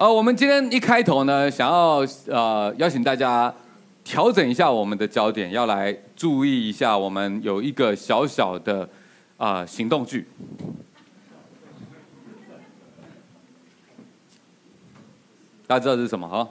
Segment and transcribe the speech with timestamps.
[0.00, 1.98] 呃，我们今天一开头呢，想要
[2.28, 3.54] 呃邀请大家
[4.02, 8.88] 调整一下我们的焦点，要来注意一下，我们有一个小小的
[9.36, 10.26] 啊、行动剧。
[15.66, 16.48] 大家知道这是什么哈？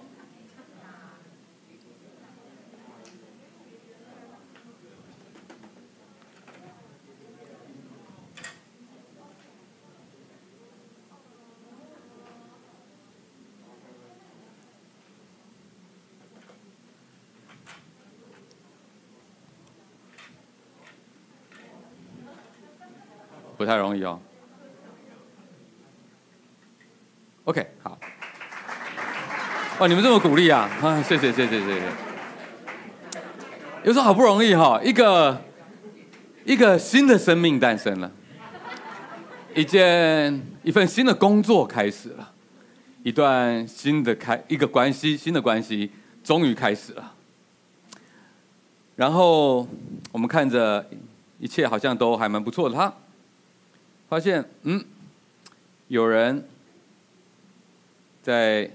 [23.69, 24.19] 太容易哦。
[27.43, 28.00] OK，好。
[29.77, 30.68] 哦，你们这么鼓励啊！
[30.82, 31.83] 啊，谢谢谢谢谢谢。
[33.83, 35.39] 有时候好不容易哈，一个
[36.45, 38.11] 一个新的生命诞生了，
[39.53, 42.33] 一件一份新的工作开始了，
[43.03, 45.91] 一段新的开一个关系新的关系
[46.23, 47.13] 终于开始了。
[48.95, 49.67] 然后
[50.11, 50.83] 我们看着
[51.38, 52.91] 一切好像都还蛮不错的哈。
[54.09, 54.83] 发现，嗯，
[55.88, 56.43] 有人
[58.23, 58.71] 在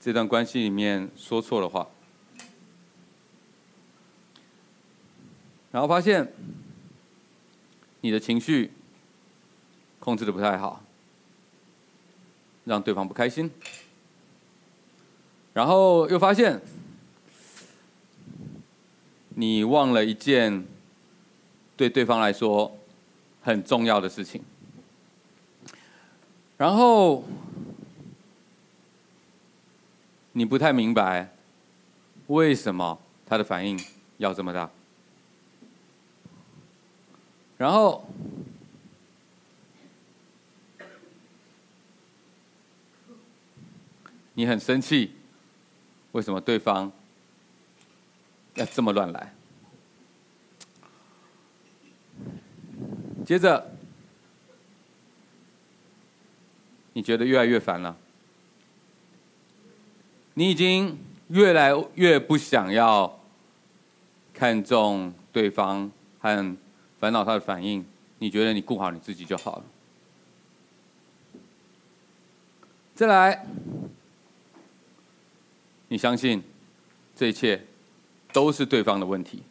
[0.00, 1.86] 这段关系里面说错了话，
[5.70, 6.32] 然后发现
[8.00, 8.72] 你的情绪
[10.00, 10.84] 控制的不太好，
[12.64, 13.48] 让对方不开心，
[15.52, 16.60] 然后又发现
[19.28, 20.66] 你忘了一件
[21.76, 22.76] 对对方来说
[23.42, 24.42] 很重要的事情，
[26.56, 27.24] 然后
[30.32, 31.28] 你不太明白
[32.28, 33.78] 为什么他的反应
[34.18, 34.70] 要这么大，
[37.58, 38.06] 然后
[44.34, 45.12] 你很生气，
[46.12, 46.90] 为什么对方
[48.54, 49.34] 要这么乱来？
[53.24, 53.70] 接着，
[56.92, 57.96] 你觉得越来越烦了，
[60.34, 63.20] 你已经越来越不想要
[64.34, 65.90] 看重对方
[66.20, 66.56] 和
[66.98, 67.84] 烦恼他的反应，
[68.18, 69.64] 你觉得你顾好你自己就好了。
[72.94, 73.46] 再来，
[75.88, 76.42] 你相信
[77.16, 77.64] 这一切
[78.32, 79.42] 都是对方的问题。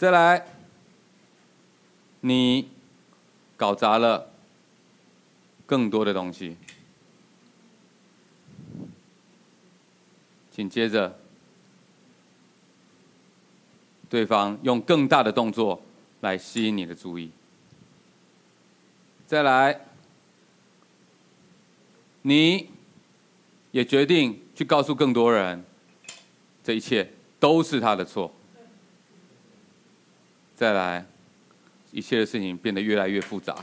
[0.00, 0.46] 再来，
[2.22, 2.70] 你
[3.54, 4.30] 搞砸了
[5.66, 6.56] 更多的东西。
[10.50, 11.18] 紧接着，
[14.08, 15.82] 对方用更大的动作
[16.22, 17.30] 来吸引你的注意。
[19.26, 19.82] 再来，
[22.22, 22.70] 你
[23.70, 25.62] 也决定去告诉更多人，
[26.64, 28.32] 这一切都是他的错。
[30.60, 31.06] 再来，
[31.90, 33.54] 一切的事情变得越来越复杂，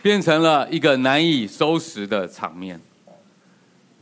[0.00, 2.80] 变成了一个难以收拾的场面。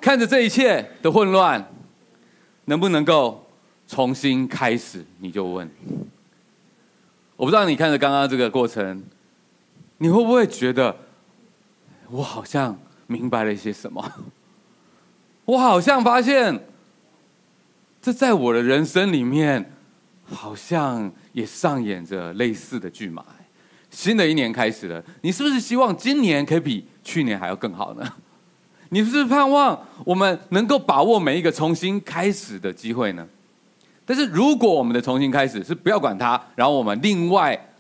[0.01, 1.69] 看着这一切的混乱，
[2.67, 3.45] 能不能够
[3.89, 5.05] 重新开始？
[5.19, 5.69] 你就问。
[7.35, 9.03] 我不知道你看着刚刚这个过程，
[9.99, 10.97] 你会不会觉得
[12.09, 14.13] 我好像明白了一些什么？
[15.45, 16.65] 我好像发现，
[18.01, 19.73] 这在我的人生里面。
[20.27, 23.25] 好像也上演着类似的剧码。
[23.91, 28.15] 新的一年开始了，你是不是希望今年可以比去年还要更好呢？
[28.91, 33.27] 你是不是盼望我们能够把握每一个重新开始的机会呢？
[34.05, 37.75] 但是如果我们的重新开始是不要管它，然后我们另外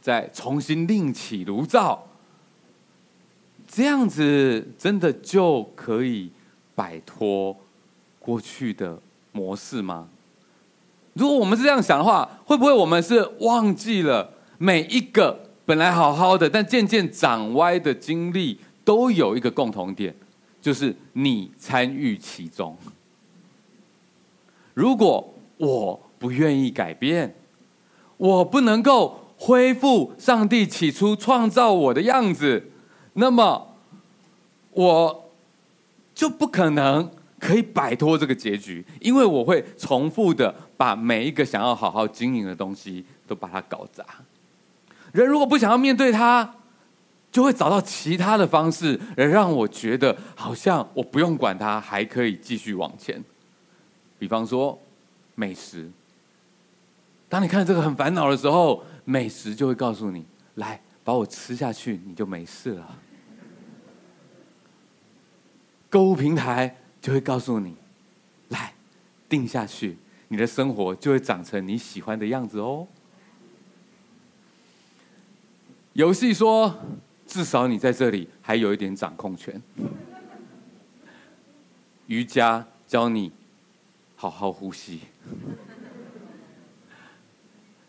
[0.00, 2.06] 再重新另起炉灶，
[3.66, 6.30] 这样子真的就可以
[6.74, 7.54] 摆脱
[8.18, 8.98] 过去的
[9.32, 10.08] 模式吗？
[11.14, 20.14] 如果我们是这样想的话，会不会我们是忘记了每一个本来好好的，但渐渐长歪的经历，都有一个共同点，
[20.62, 22.74] 就是你参与其中。
[24.72, 27.34] 如果我不愿意改变，
[28.16, 32.70] 我不能够恢复上帝起初创造我的样子，
[33.12, 33.76] 那么
[34.70, 35.30] 我
[36.14, 37.10] 就不可能。
[37.42, 44.04] 可以摆脱这个结局，因为我会重复的把每一个想要好好经营的东西都把它搞砸。
[45.12, 46.56] 人如果不想要面对它，
[47.30, 53.22] 就会找到其他的方式，而让我觉得好像我不用管它，还可以继续往前。
[54.18, 54.76] 比方说
[55.36, 55.88] 美食，
[57.28, 60.26] 当你看这个很烦恼的时候，美食就会告诉你：
[60.56, 62.98] 来把我吃下去，你就没事了。
[65.88, 67.76] 购物平台就会告诉你，
[68.48, 68.74] 来
[69.28, 69.96] 定下去，
[70.32, 72.88] 你的生活就会长成你喜欢的样子哦。
[75.92, 76.74] 游戏说，
[77.26, 79.62] 至少你在这里还有一点掌控权。
[82.06, 83.30] 瑜伽教你
[84.16, 85.00] 好好呼吸，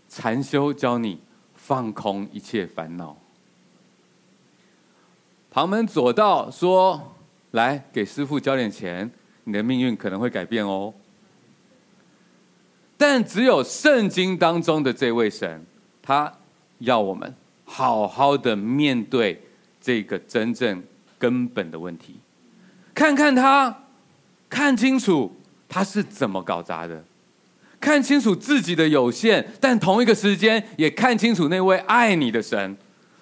[0.10, 1.22] 禅修教你
[1.56, 3.16] 放空一切烦恼。
[5.50, 7.16] 旁门左道说
[7.52, 9.10] ：“来给师父交点钱，
[9.46, 10.94] 你的命运可能会改变哦。”
[13.06, 15.66] 但只有圣经当中的这位神，
[16.02, 16.32] 他
[16.80, 17.36] 要我们
[17.66, 19.42] 好好的面对
[19.82, 20.82] 这个真正
[21.20, 22.16] 根本的问题，
[22.96, 23.78] 看看他。
[24.50, 25.36] 看清楚
[25.68, 27.04] 他是怎么搞砸的，
[27.78, 32.78] 看清楚自己的有限，但同一个时间也看清楚那位爱你的神，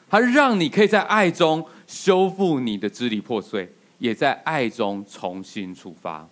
[0.07, 6.27] 他让你可以在爱中修复你的支离破碎，也在爱中重新出发。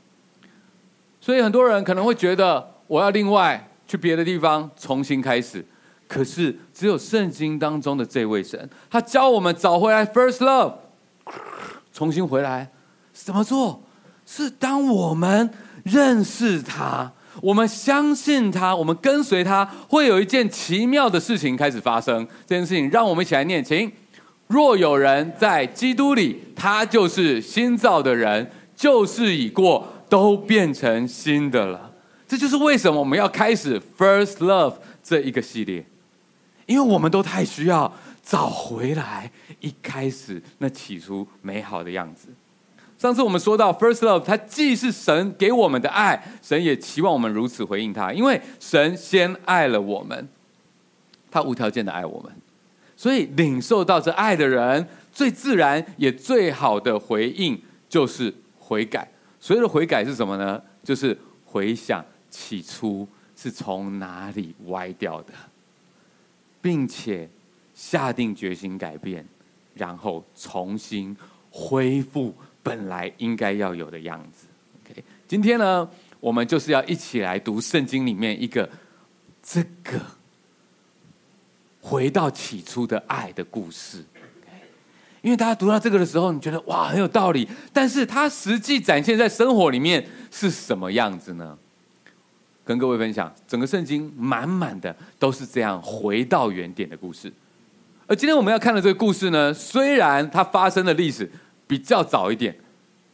[1.19, 5.63] 所以很多人可能会觉得，我要另外去别的地方重新开始，
[6.07, 10.73] 可是只有圣经当中的这位神，他教我们找回来 first love，
[11.93, 12.71] 重新回来，
[13.13, 13.83] 怎么做？
[14.25, 15.51] 是当我们
[15.83, 17.11] 认识他，
[17.43, 22.27] 我们相信他，我们跟随他，会有一件奇妙的事情开始发生。
[22.47, 23.91] 这件事情，让我们一起来念，请：
[24.47, 31.88] 若有人在基督里，他就是新造的人，旧事已过，都变成新的了。
[32.29, 35.83] 这就是为什么我们要开始 First Love 这一个系列，
[36.67, 37.91] 因为我们都太需要
[38.21, 39.31] 找回来
[39.61, 42.27] 一开始那起初美好的样子。
[42.99, 50.29] 上次我们说到，First Love，它既是神给我们的爱，神也期望我们如此回应他，因为神先爱了我们，
[51.31, 52.31] 他无条件的爱我们，
[52.95, 57.59] 所以领受到这爱的人，最自然也最好的回应
[57.89, 59.09] 就是悔改。
[59.39, 60.61] 所谓的悔改是什么呢？
[60.83, 65.33] 就是回想起初是从哪里歪掉的，
[66.61, 67.29] 并且
[67.73, 69.25] 下定决心改变，
[69.75, 71.15] 然后重新
[71.51, 72.33] 恢复。
[72.61, 74.45] 本来应该要有的样子。
[74.83, 75.89] OK，今天呢，
[76.19, 78.69] 我们就是要一起来读圣经里面一个
[79.41, 79.99] 这个
[81.81, 84.03] 回到起初的爱的故事。
[85.21, 91.57] 因为大家读到这个的时候，你觉得哇，很有道理，但是它实际展现在生活里面是什么样子呢？
[92.69, 97.33] 跟各位分享，整个圣经满满的都是这样回到原点的故事。
[98.05, 101.27] 而今天我们要看的这个故事呢，虽然它发生的历史。
[101.69, 102.55] 比较早一点，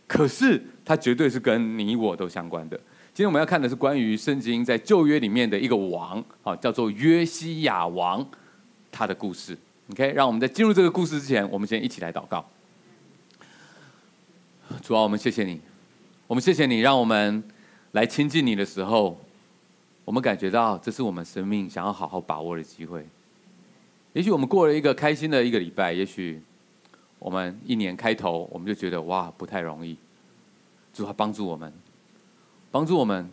[0.08, 2.78] 可是它绝对是跟你我都相关的。
[3.14, 8.26] 今天我们要看的是关于圣经在旧约里面的一个王，啊，叫做约西亚王，
[8.90, 9.58] 他的故事。
[9.92, 12.50] OK，让我们在进入这个故事之前，我们先一起来祷告。
[14.82, 15.60] 主啊，我们谢谢你，
[16.26, 17.44] 我们谢谢你，让我们
[17.92, 19.20] 来亲近你的时候，
[20.06, 23.06] 我们感觉到这是我们生命想要好好把握的机会。
[24.14, 26.42] 也许我们过了一个开心的一个礼拜，也许。
[27.18, 29.98] 我们一年开头，我们就觉得哇，不太容易。
[30.94, 31.74] 主啊，帮助我们，
[32.70, 33.28] 帮助我们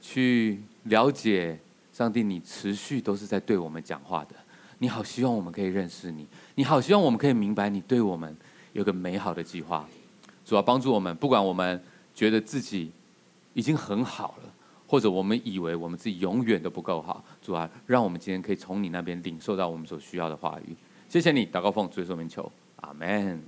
[0.00, 1.58] 去了解
[1.92, 4.36] 上帝，你持续都是在对我们讲话的。
[4.78, 6.26] 你好，希望我们可以认识你。
[6.54, 8.34] 你好，希望我们可以明白你对我们
[8.72, 9.86] 有个美好的计划。
[10.46, 11.82] 主啊，帮助我们，不管我们
[12.14, 12.90] 觉得自己
[13.52, 14.54] 已经很好了，
[14.94, 17.20] 或者我们以为我们自己永远都不够好。
[17.42, 20.76] 主啊，让我们今天可以从你那边领受到我们所需要的话语。
[21.08, 23.42] 谢谢你，祷告奉主耶稣名求，阿门。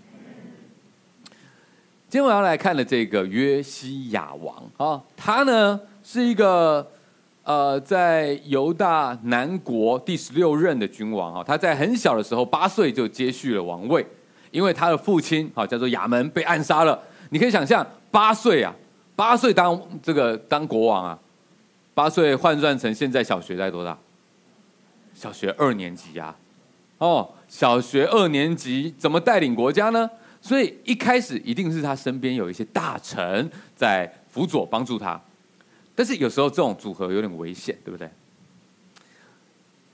[2.08, 6.84] 今天我要来看的这个约西亚王啊，他呢是一个
[7.44, 11.44] 呃，在犹大南国第十六任的君王啊。
[11.46, 14.04] 他在很小的时候，八岁就接续了王位，
[14.50, 17.00] 因为他的父亲啊叫做亚门被暗杀了。
[17.30, 18.74] 你可以想象，八岁啊，
[19.14, 21.18] 八岁当这个当国王啊，
[21.96, 23.96] 八岁换算成现在小学在多大？
[25.14, 26.36] 小学二年级呀，
[26.98, 27.26] 哦。
[27.48, 30.10] 小学二年级怎么带领国家呢？
[30.42, 35.18] 所以一开始一定是他身边有一些大臣在辅佐帮助他，
[35.94, 38.06] 但是有时候这种组合有点危险，对不对？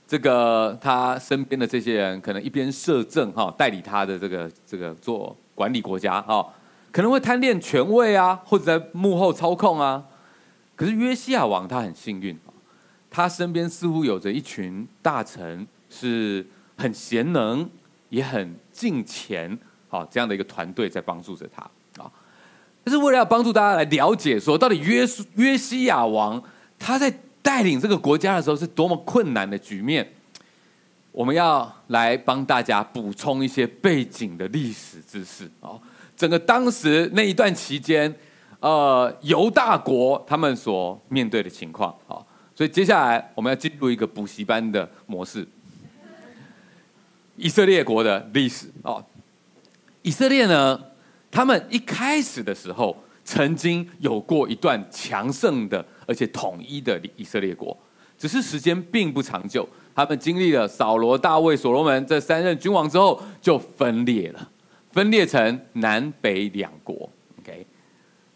[0.09, 6.53] 这个他身边的这些人可能一边摄政哈，代理他的这个这个做管理国家哈，
[6.91, 10.05] 可能会贪恋权位啊，或者在幕后操控啊。
[10.83, 12.37] 可是约西亚王他很幸运，
[13.09, 16.45] 他身边似乎有着一群大臣是。
[16.75, 17.69] 很贤能，
[18.09, 19.57] 也很敬虔，
[19.89, 21.63] 好，这样的一个团队在帮助着他
[22.03, 22.11] 啊。
[22.83, 26.43] 但是为了要帮助大家来了解，说到底约约西亚王
[26.81, 30.13] 他在带领这个国家的时候是多么困难的局面，
[31.13, 35.81] 我们要来帮大家补充一些背景的历史知识哦。
[36.17, 38.13] 整个当时那一段期间，
[38.63, 42.23] 呃，犹大国他们所面对的情况啊，
[42.55, 45.45] 所以接下来我们要进入一个补习班的模式。
[47.37, 49.05] 以色列国的历史哦，
[50.03, 50.81] 以色列呢，
[51.29, 57.77] 他们一开始的时候曾经有过一段强盛的而且统一的以色列国，
[58.17, 59.69] 只是时间并不长久。
[59.93, 64.49] 他们经历了扫罗、大卫、所罗门这三任君王之后，就分裂了，
[64.93, 67.11] 分裂成南北两国。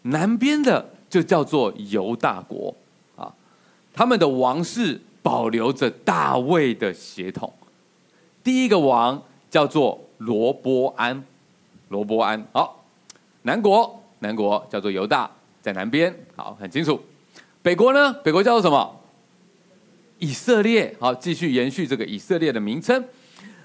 [0.09, 2.73] 南边的就叫做犹大国
[3.15, 3.33] 啊，
[3.93, 7.51] 他们的王室保留着大卫的血统。
[8.43, 11.23] 第一个王叫做罗波安，
[11.89, 12.45] 罗波安。
[12.53, 12.85] 好，
[13.41, 15.29] 南国，南国叫做犹大，
[15.61, 16.13] 在南边。
[16.35, 17.01] 好，很清楚。
[17.61, 18.13] 北国呢？
[18.23, 19.01] 北国叫做什么？
[20.19, 23.03] 以色列，好，继续延续这个以色列的名称。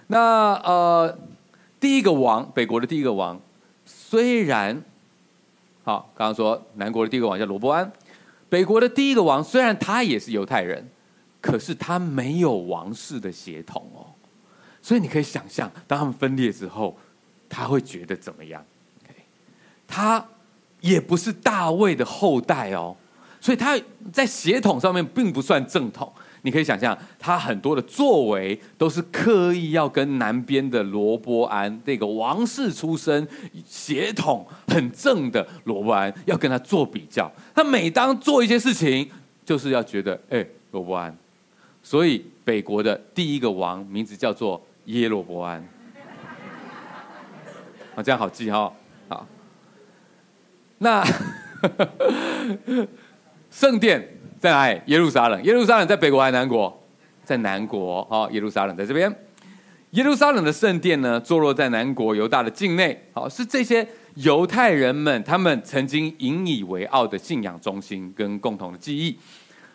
[0.08, 1.18] 那呃，
[1.78, 3.40] 第一个王，北国的第一个王，
[3.87, 4.82] 虽然，
[5.84, 7.90] 好，刚刚说南国的第一个王叫罗伯安，
[8.48, 10.88] 北国的第一个王虽然他也是犹太人，
[11.40, 14.06] 可是他没有王室的血统哦。
[14.80, 16.96] 所以你可以想象，当他们分裂之后，
[17.48, 18.64] 他会觉得怎么样
[19.86, 20.24] 他
[20.80, 22.96] 也不是大卫的后代哦，
[23.40, 23.78] 所以他
[24.12, 26.12] 在血统上面并不算正统。
[26.44, 33.26] 你可以想象，他很多的作为都是刻意要跟南边的罗伯安这个王室出身、
[33.64, 37.30] 血统很正的罗伯安要跟他做比较。
[37.54, 39.08] 他每当做一些事情，
[39.44, 41.16] 就是要觉得，哎，罗伯安。
[41.80, 45.64] 所以北国的第一个王名字叫做耶罗伯安。
[47.94, 48.72] 啊，这样好记哈，
[49.08, 49.26] 好。
[50.78, 51.04] 那
[53.49, 54.21] 圣殿。
[54.42, 54.80] 在哪里？
[54.87, 55.40] 耶路撒冷。
[55.44, 56.82] 耶路撒冷在北国还是南国？
[57.25, 58.04] 在南国。
[58.11, 59.08] 好，耶路撒冷在这边。
[59.90, 63.00] 耶路撒冷的圣殿呢，坐落在南国犹大的境内。
[63.12, 69.16] 好，是这些犹太人们他们曾经引以为傲的信仰中心跟共同的记忆。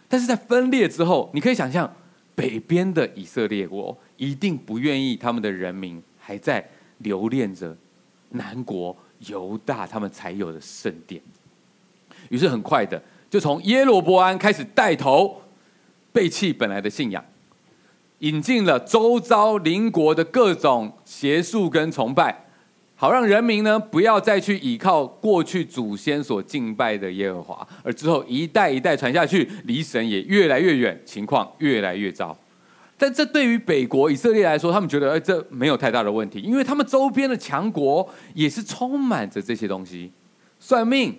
[0.10, 1.90] 但是在分裂之后，你可以想象，
[2.36, 6.62] 北边的以色列国一定不愿意他们的人民还在
[6.98, 7.74] 留恋着
[8.32, 8.94] 南国
[9.28, 11.22] 犹大他们才有的圣殿。
[12.28, 13.02] 于是很快的。
[13.30, 15.42] 就从耶罗波安开始带头
[16.12, 17.24] 背弃本来的信仰，
[18.20, 22.46] 引进了周遭邻国的各种邪术跟崇拜，
[22.96, 32.36] 好让人民呢不要再去依靠过去祖先所敬拜的耶和华，而之后一代一代传下去，离神也越来越远，情况越来越糟。
[32.98, 40.12] 但这对于北国以色列来说，他们觉得哎，这没有太大的问题，因为他们周边的强国也是充满着这些东西，
[40.60, 41.16] 算命、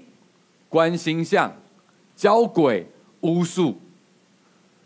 [0.68, 1.54] 观星象。
[2.18, 2.84] 交鬼、
[3.20, 3.80] 巫术，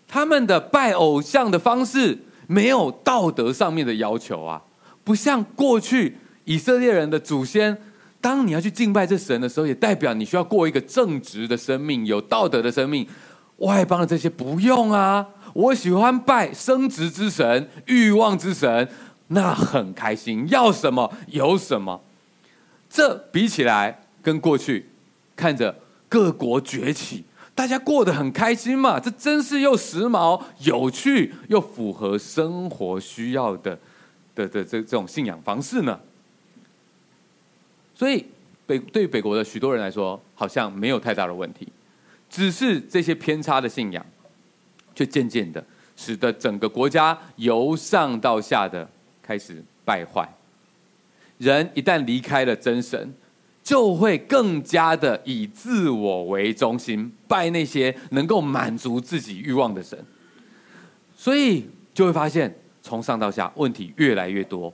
[0.07, 4.63] 他们的拜偶像的方式没有道德上面的要求啊，
[5.03, 7.79] 不像过去以色列人的祖先，
[8.21, 13.09] 当你要去敬拜这神的时候，也代表你需要过一个正直的生命、有道德的生命。
[13.59, 18.87] 外邦的这些不用啊，我喜欢拜生殖之神、欲望之神，
[19.29, 22.03] 那很开心，要什么有什么。
[22.91, 24.91] 这比起来，跟过去
[25.35, 25.75] 看着。
[26.13, 29.01] 各国崛起，大家过得很开心嘛？
[29.01, 33.79] 这真是又时髦、有趣，又符合生活需要的
[34.35, 35.99] 的的这这种信仰方式呢？
[37.95, 38.27] 所以
[38.67, 41.67] 北对北国的许多人来说，好像没有太大的问题，
[42.29, 44.05] 只是这些偏差的信仰，
[44.95, 45.65] 却渐渐的
[45.97, 48.87] 使得整个国家由上到下的
[49.23, 50.29] 开始败坏。
[51.39, 53.15] 人一旦离开了真神。
[53.63, 59.99] 就会更加的以自我为中心，拜那些能够满足自己欲望的神，
[61.17, 62.53] 所以就会发现
[62.83, 64.73] 从上到下问题越来越多，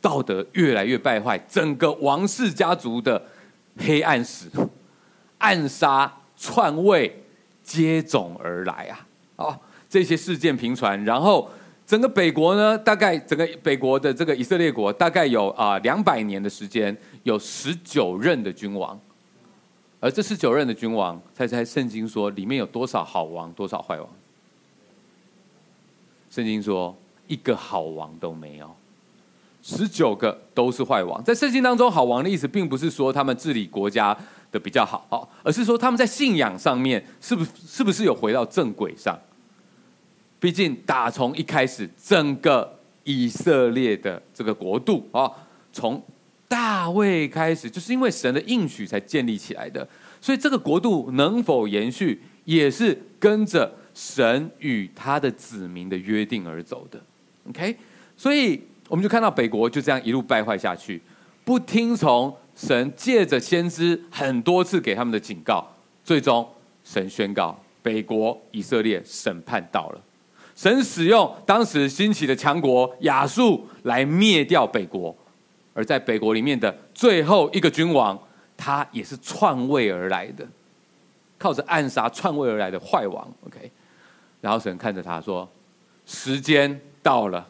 [0.00, 3.22] 道德越来越败坏，整个王室家族的
[3.76, 4.46] 黑暗史、
[5.38, 7.24] 暗杀、篡位
[7.62, 9.06] 接踵而来啊！
[9.36, 11.50] 啊，这些事件频传，然后。
[11.86, 18.98] 整个北国呢，大概整个北国的这个以色列国，大概有啊两百年的时间，有十九任的君王，
[20.00, 24.08] 而这十九任的君王，猜猜圣经说里面有多少好王，多少坏王？
[26.30, 28.74] 圣经说一个好王都没有，
[29.62, 31.22] 十九个都是坏王。
[31.22, 34.16] 在圣经当中，好王的意思并不是说他们治理国家
[34.50, 39.18] 的比较好，而是说他们在信仰上面是不是是不是有回到正轨上？
[40.44, 45.26] 毕竟，打从一开始，整个以色列的这个国度啊，
[45.72, 46.02] 从
[46.46, 49.88] 大卫开始，就是因为神的应许才建立起来的。
[50.20, 57.02] 所以，这个国度能否延续，也是跟着神与他的子民的约定而走的。
[57.48, 57.74] OK，
[58.14, 61.00] 所以我们就看到北国就这样一路败坏下去，
[61.42, 65.66] 不听从神借着先知很多次给他们的警告，
[66.04, 66.46] 最终
[66.84, 70.02] 神宣告北国以色列审判到了。
[70.54, 75.14] 神使用当时兴起的强国亚述来灭掉北国，
[75.72, 78.16] 而在北国里面的最后一个君王，
[78.56, 80.46] 他也是篡位而来的，
[81.36, 83.28] 靠着暗杀篡位而来的坏王。
[83.46, 83.70] OK，
[84.40, 85.48] 然后神看着他说
[86.06, 87.44] ：“时间到了，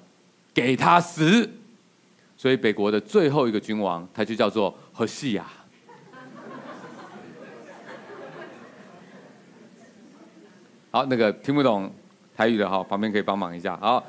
[0.54, 1.48] 给他死。”
[2.38, 5.46] 所以北国的最后一个君王，他就叫做何西亚。
[10.90, 11.92] 好，那个听不懂。
[12.36, 13.76] 台语的哈，旁边可以帮忙一下。
[13.80, 14.02] 好，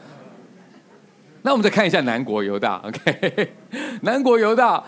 [1.44, 2.78] 那我们再看一下南国犹大。
[2.84, 3.54] OK，
[4.02, 4.84] 南国犹大，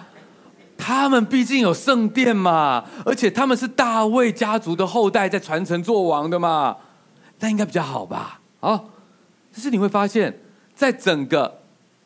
[0.75, 6.77] 他们毕竟有圣殿嘛，而且他们是大卫家族的后代，在传承做王的嘛，
[7.39, 8.41] 那应该比较好吧？
[8.59, 8.83] 啊，
[9.53, 10.35] 但是你会发现，
[10.73, 11.59] 在整个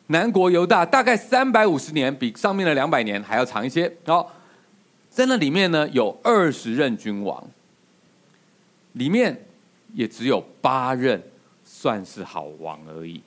[0.08, 3.90] 南国犹大，大概三百五十年，比上面的两百年还要长一些。
[4.06, 4.30] 好，
[5.08, 7.42] 在那里面呢，有二十任君王，
[8.92, 9.46] 里面。
[9.92, 11.22] 也只有八任
[11.64, 13.22] 算是好王而已，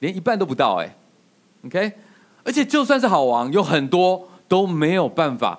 [0.00, 0.94] 连一半都不到哎
[1.64, 1.92] ，OK，
[2.44, 5.58] 而且就算是好王，有很多都没有办法，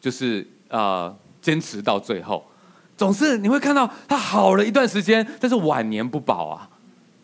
[0.00, 2.44] 就是呃坚持到最后，
[2.96, 6.68] 总是你会看到他好了一段时间，但是晚年不保啊，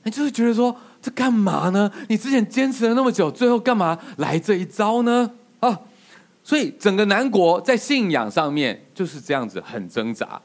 [0.04, 1.90] 你就是觉得说这干嘛呢？
[2.08, 5.30] 你之前坚持了那么久，最后干嘛来这一招呢？
[5.60, 5.80] 啊，
[6.44, 10.40] 所以整个南国在信仰上面就是这样子很挣扎。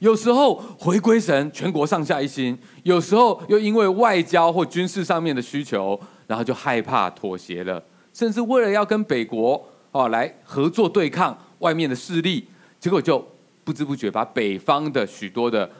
[0.00, 12.46] 有时候回归神，全国上下一心；有时候又因为外交或军事上面的需求，然后就害怕妥协了，甚至为了要跟北国哦来合作对抗外面的势力，
[12.78, 13.22] 结果就
[13.62, 15.70] 不知不觉把北方的许多的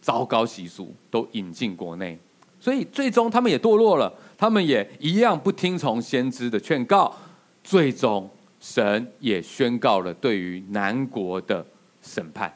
[0.00, 2.18] 糟糕习俗都引进国内，
[2.58, 7.14] 所以最终他们也堕落了，他们也一样不听从先知的劝告，
[7.62, 11.64] 最终神也宣告了对于南国的
[12.00, 12.50] 审判。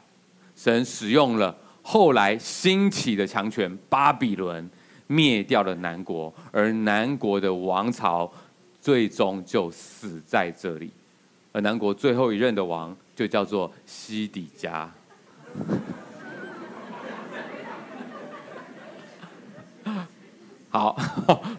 [0.65, 4.67] 神使用了后来兴起的强权巴比伦，
[5.05, 8.31] 灭掉了南国，而南国的王朝
[8.81, 10.89] 最终就死在这里。
[11.51, 14.89] 而南国最后一任的王就叫做西底家。
[20.71, 20.97] 好，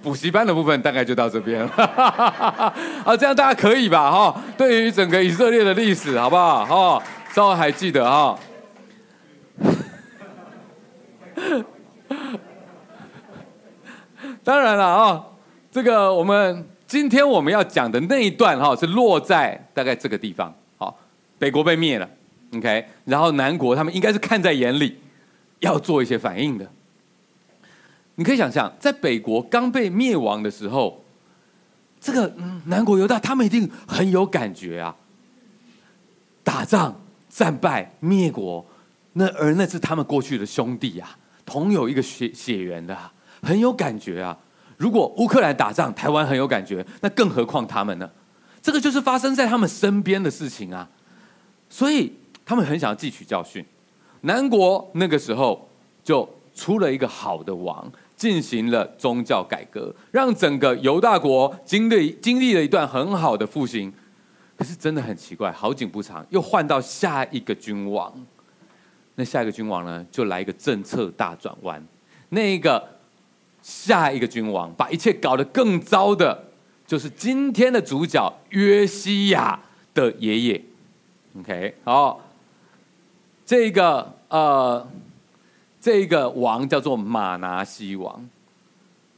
[0.03, 1.71] 补习班的部分大概就到这边了。
[3.07, 4.11] 好，这样大家可以吧？
[4.11, 6.65] 哈，对于整个以色列的历史，好不好？
[6.65, 7.01] 哈，
[7.33, 8.37] 稍微还记得哈。
[14.47, 15.27] 当然了啊，
[15.73, 20.55] 这个我们今天我们要讲的那一段哈，是落在大概这个地方。
[20.79, 20.97] 好，
[21.37, 22.09] 北国被灭了
[22.55, 25.01] ，OK，然后南国他们应该是看在眼里，
[25.59, 26.71] 要做一些反应的。
[28.15, 31.05] 你可以想象，在北国刚被灭亡的时候，
[32.01, 34.95] 这个嗯南国犹大他们一定很有感觉啊，
[36.45, 38.65] 打仗战败灭国，
[39.15, 41.19] 那而那是他们过去的兄弟啊。
[41.45, 42.97] 同有一个血血缘的，
[43.43, 44.37] 很有感觉啊！
[44.77, 48.11] 如果乌克兰打仗，台湾很有感觉，那更何况他们呢？
[48.61, 50.89] 这个就是发生在他们身边的事情啊！
[51.69, 52.13] 所以
[52.45, 53.65] 他们很想要汲取教训。
[54.23, 55.69] 南国那个时候
[56.03, 63.93] 就出了一个好的王，进行了宗教改革，让整个犹大国经历经历了一段很好的复兴。
[64.57, 68.13] 可是真的很奇怪，好景不长，又换到下一个君王。
[69.15, 71.87] 那下一个君王呢，就来一个政策大转弯。
[72.31, 72.83] 那一个
[73.67, 76.45] 下一个君王把一切搞得更糟的，
[76.87, 79.59] 就是今天的主角约西亚
[79.93, 80.63] 的爷爷。
[81.41, 82.21] OK，好，
[83.45, 84.89] 这个呃，
[85.81, 88.25] 这个王叫做玛拿西王。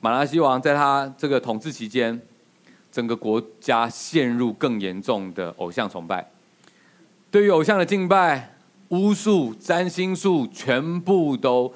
[0.01, 2.19] 玛拿西王在他这个统治期间，
[2.91, 6.27] 整个国家陷入更严重的偶像崇拜，
[7.31, 8.55] 对于偶像的敬拜。
[8.89, 11.71] 巫术、占星术全部都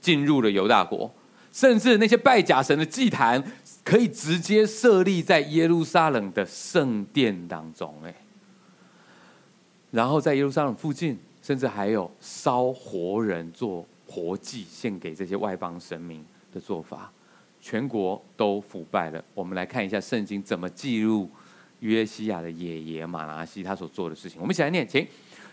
[0.00, 1.12] 进入了犹大国，
[1.58, 3.42] 甚至那些拜假神的祭坛
[3.82, 7.92] 可以直接设立在耶路撒冷的圣殿当中。
[8.04, 8.14] 哎，
[9.90, 17.10] 然后在耶路撒冷附近，甚至还有烧活人做活祭献给这些外邦神明的做法，
[17.60, 19.20] 全国都腐败了。
[19.34, 21.28] 我们来看一下圣经怎么记录
[21.80, 24.40] 约西亚的爷爷马拿西他所做的事情。
[24.40, 25.04] 我们一起来念，请。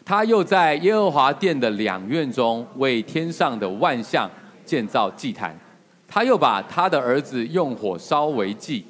[0.05, 4.29] 他又在耶和华殿的两院中为天上的万象
[4.63, 5.59] 建造祭坛。
[6.07, 8.85] 他又把他的儿子用火烧为祭，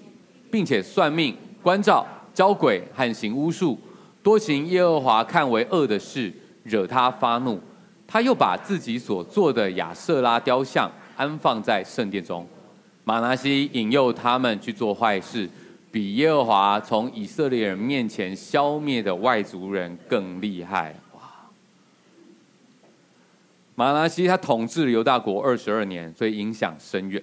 [0.52, 3.80] 并且算命、关照、交鬼和行巫术，
[4.22, 6.32] 多行耶和华看为恶的事，
[6.64, 7.60] 惹他发怒。
[8.08, 12.46] 他又把自己所做的亚瑟拉雕像安放在圣殿中。
[13.04, 15.50] 马拿西引诱他们去做坏事，
[15.92, 20.96] 比耶和华从以色列人面前消灭的外族人更厉害。
[23.76, 27.22] 马拉西他统治了犹大国二十二年，所以影响深远。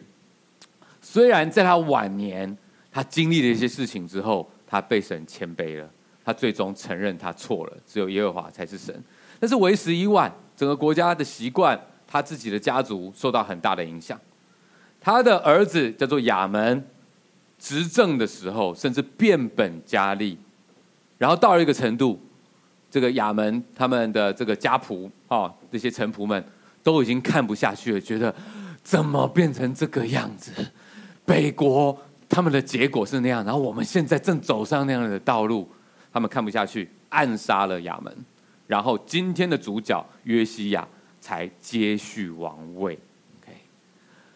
[1.01, 2.57] 虽然在他晚年，
[2.91, 5.91] 他经历了一些事情之后，他被神谦卑了，
[6.25, 9.03] 他最终承认他错了，只有耶和华才是神。
[9.41, 14.21] 但是为时已晚，整个国家的习惯，他自己的家族受到很大的影响。
[15.01, 16.87] 他的儿子叫做亚门，
[17.59, 20.39] 执政的时候甚至变本加厉，
[21.19, 22.21] 然后到了一个程度，
[22.93, 26.45] 这个亚门他们的这个家仆啊，这些臣仆们
[26.83, 28.35] 都已经看不下去了，觉得
[28.85, 30.53] 怎么变成这个样子？
[31.25, 35.67] 北国他们的结果是那样，然后我们现在正走上那样的道路，
[36.13, 38.15] 他们看不下去，暗杀了亚门，
[38.67, 40.87] 然后今天的主角约西亚
[41.19, 42.99] 才接续王位。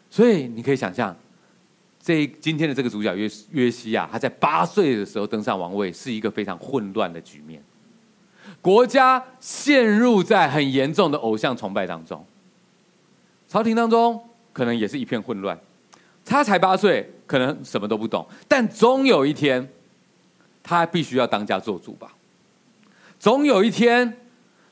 [0.09, 1.15] 所以你可以想象，
[2.01, 7.63] 这今天的这个主角约约西亚，他在八岁的时候登上王位，是一个非常混乱的局面，
[8.61, 12.25] 国家陷入在很严重的偶像崇拜当中，
[13.49, 15.59] 朝廷当中可能也是一片混乱。
[16.25, 19.69] 他才八岁，可能什么都不懂，但总有一天，
[20.63, 22.13] 他必须要当家做主吧。
[23.19, 24.19] 总有一天，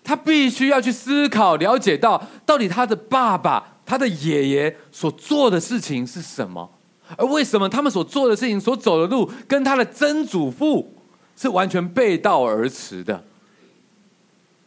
[0.02, 3.70] 他必须要去思考、了解到，到底他的爸爸。
[3.86, 6.70] 他的爷爷所做的事情是什么？
[7.18, 10.90] 而为什么他们所做的事情、所走的路，跟他的曾祖父
[11.36, 13.22] 是完全背道而驰的？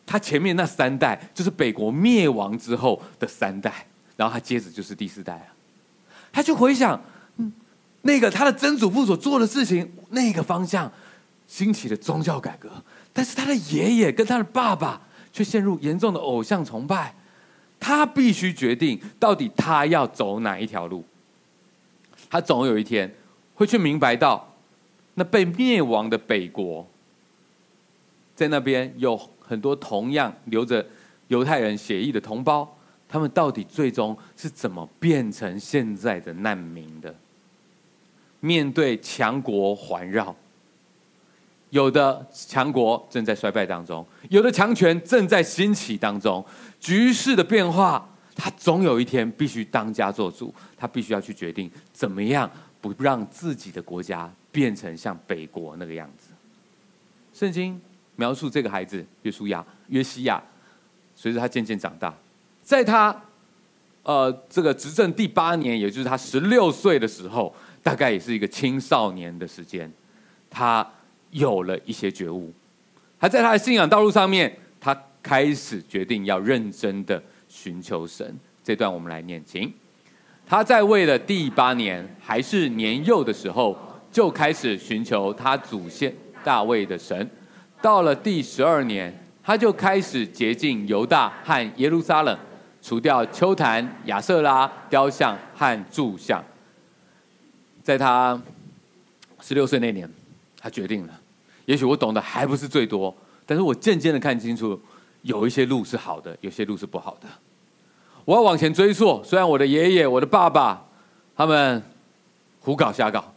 [0.07, 5.47] 他前面那三代就是北国灭亡之后的三代，然后他接着就是第四代了。
[6.31, 6.99] 他就回想，
[7.35, 7.51] 嗯，
[8.03, 10.89] 那个他的曾祖父所做的事情，那个方向
[11.45, 12.71] 兴起的宗教改革，
[13.11, 15.01] 但是他的爷爷跟他的爸爸
[15.33, 17.13] 却陷入严重的偶像崇拜。
[17.79, 21.05] 他必须决定到底他要走哪一条路。
[22.29, 23.13] 他总有一天
[23.53, 24.53] 会去明白到，
[25.13, 26.87] 那被灭亡的北国，
[28.35, 29.15] 在那边有
[29.47, 30.85] 很多同样留着
[31.29, 37.15] 犹太人血液的同胞，他们到底最终是怎么变成现在的难民的？
[38.39, 40.35] 面对强国环绕，
[41.71, 46.45] 有的强国正在衰败当中，有的强权正在兴起当中。
[46.79, 56.29] 局势的变化，他总有一天必须当家做主，他必须要去决定怎么样不让自己的国家变成像北国那个样子。
[57.33, 57.81] 圣经
[58.17, 60.43] 描述这个孩子约书亚、约西亚，
[61.15, 62.13] 随着他渐渐长大，
[62.61, 63.15] 在他
[64.03, 69.89] 呃这个执政第八年，也就是他十六岁的时候，大概也是一个青少年的时间，
[70.49, 70.85] 他
[71.31, 72.51] 有了一些觉悟，
[73.17, 74.95] 他在他的信仰道路上面，他。
[75.23, 79.73] 开始决定要认真的寻求神，这段我们来念经。
[80.45, 83.77] 他在位的第八年，还是年幼的时候，
[84.09, 87.29] 就开始寻求他祖先大卫的神。
[87.81, 89.13] 到了第十二年，
[89.43, 92.37] 他就开始洁净犹大和耶路撒冷，
[92.81, 96.43] 除掉丘坛、亚瑟拉雕像和柱像。
[97.83, 98.39] 在他
[99.39, 100.09] 十六岁那年，
[100.59, 101.13] 他决定了，
[101.65, 104.79] 也许我懂得还不是最多，但是我渐渐的看清楚。
[105.23, 107.27] 有一些路是好的，有些路是不好的。
[108.23, 110.85] 我要往前追溯，虽然我的爷爷、我的爸爸
[111.35, 111.83] 他们
[112.61, 113.33] 胡搞瞎搞，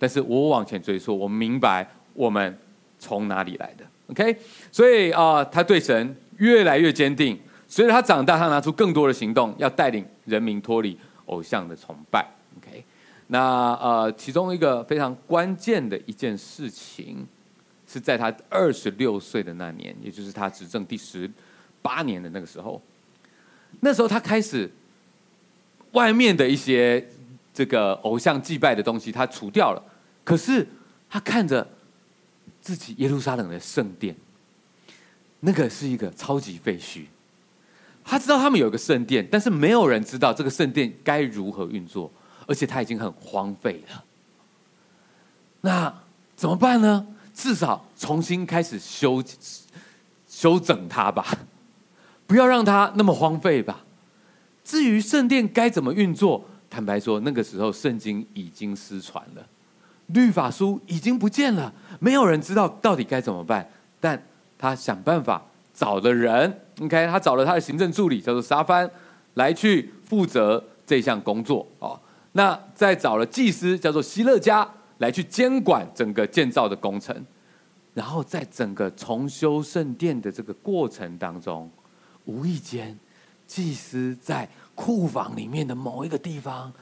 [0.00, 2.58] 但是我往前追溯，我明白我们
[2.98, 3.84] 从哪里来的。
[4.08, 4.36] OK，
[4.72, 7.38] 所以啊、他对神越来越坚定。
[7.66, 12.26] 随着他长大，他拿出更多的行动，要带领人民脱离偶像的崇拜。
[12.58, 12.84] OK，
[13.28, 17.26] 那呃，其中一个非常关键的一件事情。
[17.90, 21.26] 是在他二十六岁的那年，也就是他执政第十
[21.80, 22.82] 八年的那个时候，
[23.80, 24.70] 那时候他开始
[25.92, 27.02] 外面的一些
[27.54, 29.82] 这个偶像祭拜的东西，他除掉了。
[30.22, 30.68] 可是
[31.08, 31.66] 他看着
[32.68, 34.14] 自己耶路撒冷的圣殿，
[35.40, 37.06] 那个是一个超级废墟。
[38.04, 42.12] 他知道他们有一个圣殿，但是没有人知道这个圣殿该如何运作，
[42.46, 44.04] 而且他已经很荒废了。
[45.62, 46.02] 那
[46.36, 47.06] 怎么办呢？
[47.32, 49.24] 至少重新开始修
[50.28, 51.26] 修整它吧，
[52.26, 53.82] 不要让它那么荒废吧。
[54.62, 59.46] 至于圣殿该怎么运作，坦白说，那个时候圣经已经失传了，
[60.08, 63.68] 律法书已经不见了，没有人知道到底该怎么办。
[63.98, 64.22] 但
[64.58, 65.42] 他想办法
[65.72, 68.90] 找了人，OK，他找了他的行政助理叫做沙帆
[69.34, 71.98] 来去负责这项工作哦。
[72.32, 74.68] 那再找了祭司叫做希勒家。
[74.98, 77.14] 来去监管整个建造的工程，
[77.94, 81.70] 然后在整个重修圣殿的这个过程当中，
[82.24, 82.98] 无意间，
[83.46, 86.72] 祭司在库房里面的某一个地方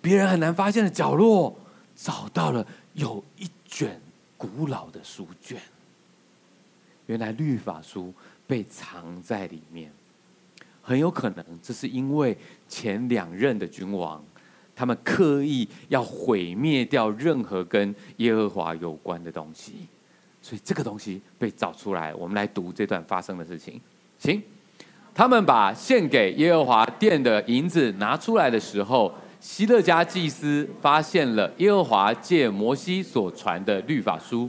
[0.00, 1.54] 别人很难发现的角落，
[2.02, 4.00] 找到了有一卷
[4.36, 5.60] 古老的书卷。
[7.06, 8.12] 原来律法书
[8.46, 9.92] 被藏在里面，
[10.80, 12.36] 很有可能这是因为
[12.68, 14.24] 前两任的君王，
[14.74, 19.88] 他们刻意要毁灭掉任何跟耶和华有关的东西，
[20.40, 22.14] 所以这个东西被找出来。
[22.14, 23.80] 我们来读这段发生的事情，
[24.18, 24.42] 行。
[25.12, 34.46] 他们把献给耶和华殿的银子拿出来的时候，希勒家祭司发现了耶和华借摩西所传的律法书。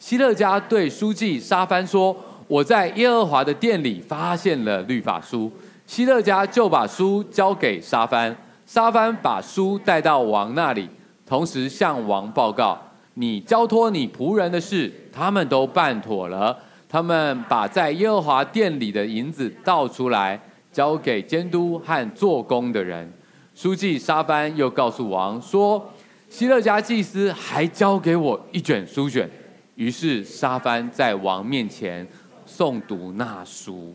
[0.00, 2.14] 希勒家对书记沙番说
[2.48, 5.50] ：“我在耶和华的殿里发现了律法书。”
[5.86, 10.88] 希勒家就把书交给沙番，沙番把书带到王那里，
[11.24, 12.76] 同时向王报告
[13.14, 16.58] ：“你交托你仆人的事，他们都办妥了。”
[16.90, 20.38] 他们把在耶和华殿里的银子倒出来，
[20.72, 23.10] 交给监督和做工的人。
[23.54, 25.92] 书记沙番又告诉王说
[26.30, 29.30] ：“希勒家祭司还交给我一卷书卷。”
[29.76, 32.06] 于是沙番在王面前
[32.46, 33.94] 诵读那书。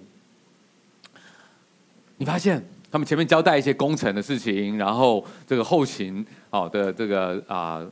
[2.17, 7.85] 你发现他们前面交代一些工程的事情，然后这个后勤好的这个啊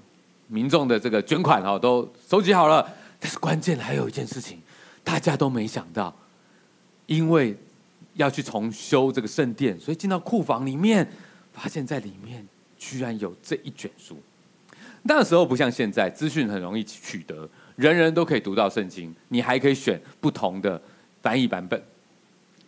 [0.48, 2.88] 民众的这个捐款哦都收集好了，
[3.20, 4.60] 但是关键还有一件事情。
[5.04, 6.12] 大家都没想到，
[7.06, 7.56] 因为
[8.14, 11.08] 要去重修这个圣殿，所以进到库房里面，
[11.56, 12.46] 发现在里面
[12.78, 14.18] 居然有这一卷书。
[15.04, 20.82] 那时候不像现在，资讯很容易取得，人人都可以读到圣经，你还可以选不同的
[21.22, 21.82] 翻译版本。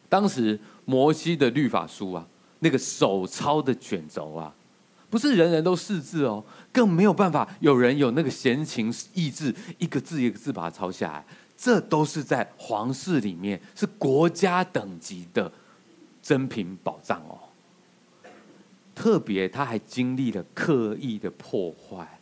[0.07, 2.25] 当时摩西的律法书啊，
[2.59, 4.53] 那个手抄的卷轴啊，
[5.09, 11.25] 不是人人都识字哦，更没有办法有人有那个闲情逸致，一个字一个字把它抄下来。
[11.57, 15.51] 这都是在皇室里面，是国家等级的
[16.21, 17.46] 珍品宝藏哦。
[18.97, 22.19] 特别，他还经历了刻意的破坏，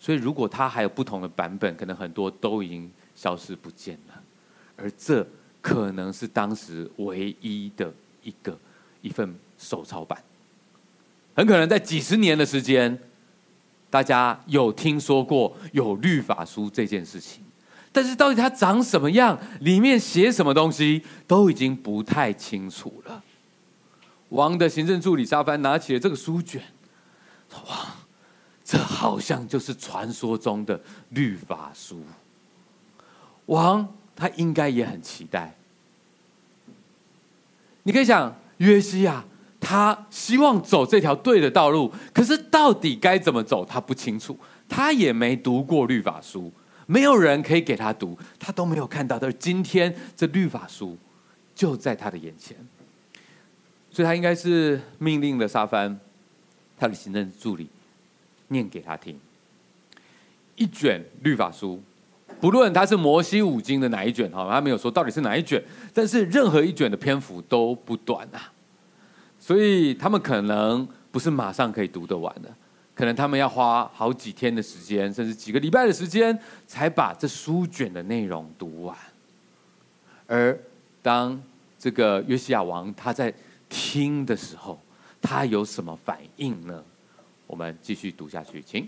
[0.00, 4.14] 所以如果他还有不同的版本，可能很多都已经消失不见了。
[4.74, 5.26] 而这
[5.60, 8.58] 可能是当时唯一的一个
[9.02, 10.18] 一份手抄版，
[11.34, 12.98] 很可能在几十年的时间，
[13.90, 17.42] 大家有听说过有律法书这件事情。
[17.92, 23.22] 但是到底它长什么样，里面写什么东西，都已经不太清楚了。
[24.34, 26.60] 王的行政助理沙番拿起了这个书卷，
[27.48, 27.94] 说：“哇，
[28.64, 32.02] 这好像就是传说中的律法书。”
[33.46, 35.54] 王他应该也很期待。
[37.84, 39.24] 你可以想，约西亚
[39.60, 46.52] 他希望走这条对的道路，可是到底该怎么走，他不清楚，他也没读过律法书。
[46.86, 49.18] 没有人可以给他读，他都没有看到。
[49.18, 50.98] 但是今天这律法书
[51.54, 52.56] 就在他的眼前，
[53.94, 55.96] 所以他应该是命令了沙帆，
[56.76, 57.68] 他的行政助理
[58.48, 59.16] 念给他听。
[60.56, 61.80] 一卷律法书，
[62.40, 68.50] 不论他是摩西五经的哪一卷哈，他没有说到底是哪一卷，但是任何一卷的篇幅都不短啊，
[69.38, 72.52] 所以他们可能不是马上可以读得完的。
[72.96, 78.96] 可能他们要花好几天的时间，甚至几个礼拜的时间，才把这书卷的内容读完。
[80.26, 80.58] 而
[81.00, 81.40] 当
[81.78, 83.32] 这个约西亚王他在
[83.76, 84.80] 听的时候，
[85.20, 86.80] 他有什么反应呢？
[87.44, 88.86] 我们继续读下去，请。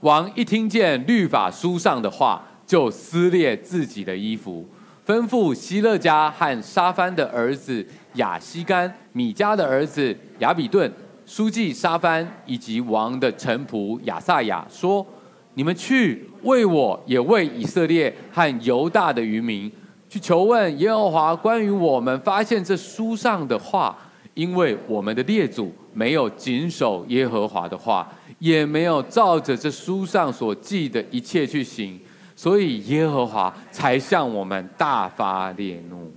[0.00, 4.68] 王一听见律法书上的话，就撕裂自己的衣服，
[5.06, 10.92] 吩咐希勒家和沙番的儿子亚西干、米迦的儿子亚比顿。
[11.24, 15.06] 书记沙番以及王的臣仆亚萨雅说
[15.54, 19.70] ：“你们去为我也为以色列和犹大的余民
[20.12, 23.96] 去求问耶和华关于我们发现这书上的话，
[24.34, 28.06] 因为我们的列祖没有谨守耶和华的话，
[28.38, 31.98] 也没有照着这书上所记的一切去行，
[32.36, 36.12] 所以耶和华才向我们大发烈怒。”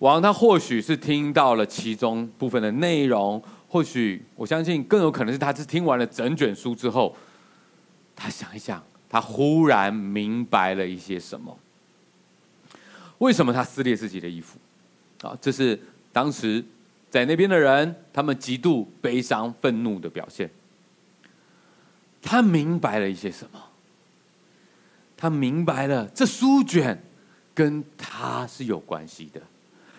[0.00, 3.42] 王他或许是听到了其中部分的内容。
[3.68, 7.14] 或许我相信更有可能是他是听完了整卷书之后，
[8.14, 11.54] 他想一想，他忽然明白了一些什么。
[13.18, 14.58] 为什么他撕裂自己的衣服？
[15.22, 15.78] 啊，这是
[16.12, 16.64] 当时
[17.10, 20.50] 在那边的人，他们极度悲伤、愤怒的表现。
[22.22, 23.60] 他明白了一些什么？
[25.16, 27.02] 他明白了这书卷
[27.54, 29.40] 跟他是有关系的，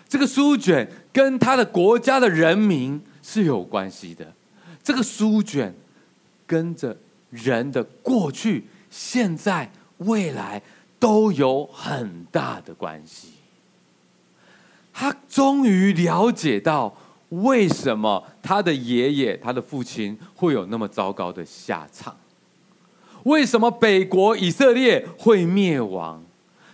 [0.07, 3.01] 这个书卷跟他的国家的人民。
[3.29, 4.33] 是有关系的，
[4.81, 5.75] 这个书卷
[6.45, 6.95] 跟着
[7.29, 10.63] 人的过去、现在、未来
[10.99, 13.29] 都有很大的关系。
[14.93, 16.97] 他终于了解到
[17.29, 22.15] 为什么他的爷爷、他的父亲会有那么糟糕的下场？
[23.23, 26.23] 为什么北国以色列会灭亡？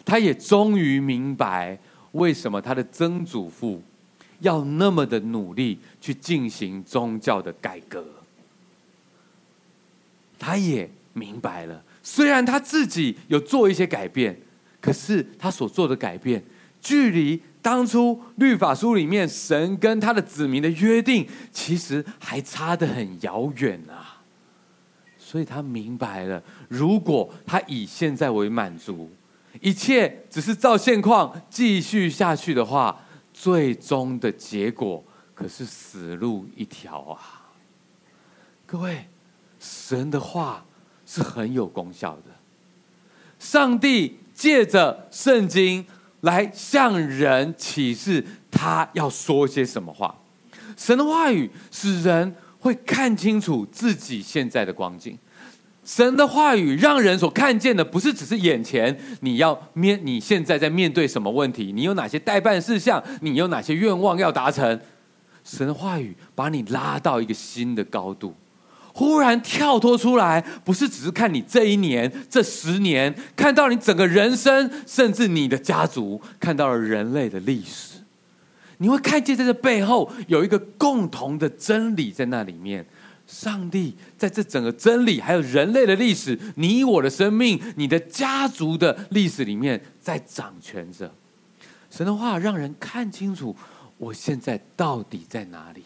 [0.06, 1.80] 他也终于明白
[2.12, 3.82] 为什么他的曾祖父
[4.40, 8.06] 要那么的努力去进行宗教的改革。
[10.38, 14.40] 他也明白了，虽然他自己有做一些改变，
[14.82, 16.44] 可是他所做的改变，
[16.82, 24.22] 距离当初律法书里面神跟他的子民的约定，其实还差得很遥远啊。
[25.18, 29.10] 所以他明白了，如果他以现在为满足，
[29.62, 33.00] 一切只是照现况继续下去的话，
[33.32, 37.50] 最终的结果可是死路一条啊！
[38.66, 39.06] 各位。
[39.66, 40.66] 神的话
[41.06, 42.32] 是很有功效的。
[43.40, 45.86] 上帝借着圣经
[46.22, 50.16] 来向人启示，他要说些什么话。
[50.78, 55.18] 神的话语使人会看清楚自己现在的光景。
[55.86, 64.80] 神的话语让人所看见的，不是只是眼前你要面，你现在在面对什么问题，你有哪些待办事项，你有哪些愿望要达成。
[65.44, 68.34] 神的话语把你拉到一个新的高度。
[68.94, 77.98] 忽然跳脱出来，不是只是看你这一年、这十年，看到你整个人生，甚至你的家族，看到了人类的历史，
[78.78, 82.86] 你会看见在这背后有一个共同的真理在那里面。
[83.26, 91.10] 上帝在这整个真理，还有人类的历史，你我的生命、你的家族的历史里面，在掌权着。
[91.90, 93.56] 神的话让人看清楚，
[93.98, 95.84] 我现在到底在哪里。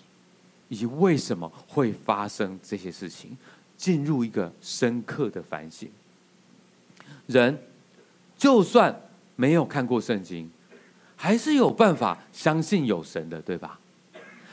[0.70, 3.38] 以及为什么会发生这些事情，
[3.78, 5.90] 进入一个深刻的反省。
[7.26, 7.58] 人
[8.38, 8.96] 就算
[9.36, 10.50] 没有看过圣经，
[11.16, 13.80] 还是有办法相信有神的，对吧？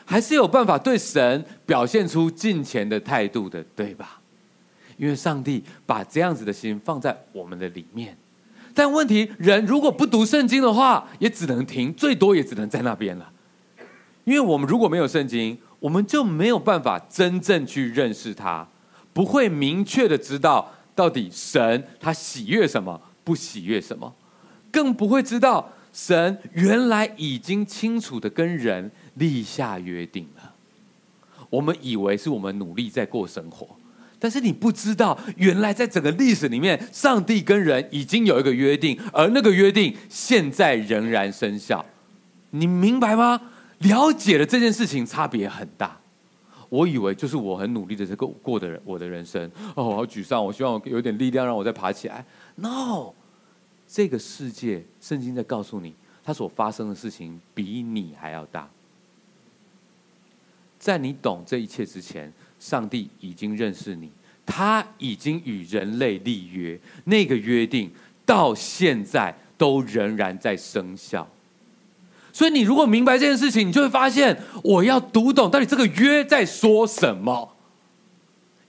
[0.07, 4.21] 还是有办法对神表现出敬虔的态度的，对吧？
[4.97, 8.17] 因为上帝把这样子的心放在我们的里面。
[8.75, 13.33] 但问题，人如果不读圣经的话，也只能停，最多也只能在那边了。
[14.25, 18.67] 因为我们如果没有圣经，我们就没有办法真正去认识他，
[19.13, 24.15] 不会明确的知道到底神他喜悦什么，不喜悦什么，
[24.73, 30.55] 更不会知道神原来已经清楚的跟人立下约定了。
[31.51, 33.69] 我们以为是我们努力在过生活，
[34.19, 41.85] 但是你不知道，原来在整个历史里面，上帝跟人已经有一个约定，而那个约定现在仍然生效。
[42.53, 43.39] 你明白吗？
[43.81, 45.99] 了解了这件事情差别很大，
[46.69, 52.25] 我以为就是我很努力的这个过的人，我的人生哦，好沮丧，我希望有点力量让我再爬起来。
[52.57, 53.13] No，
[53.87, 58.69] 这个世界圣经在告诉你，它所发生的事情比你还要大。
[60.79, 64.11] 在你懂这一切之前，上帝已经认识你，
[64.45, 67.91] 他已经与人类立约，那个约定
[68.27, 71.27] 到现在都仍然在生效。
[72.35, 77.53] 所以，你如果明白这件事情，你就会发现，我要读懂到底这个约在说什么。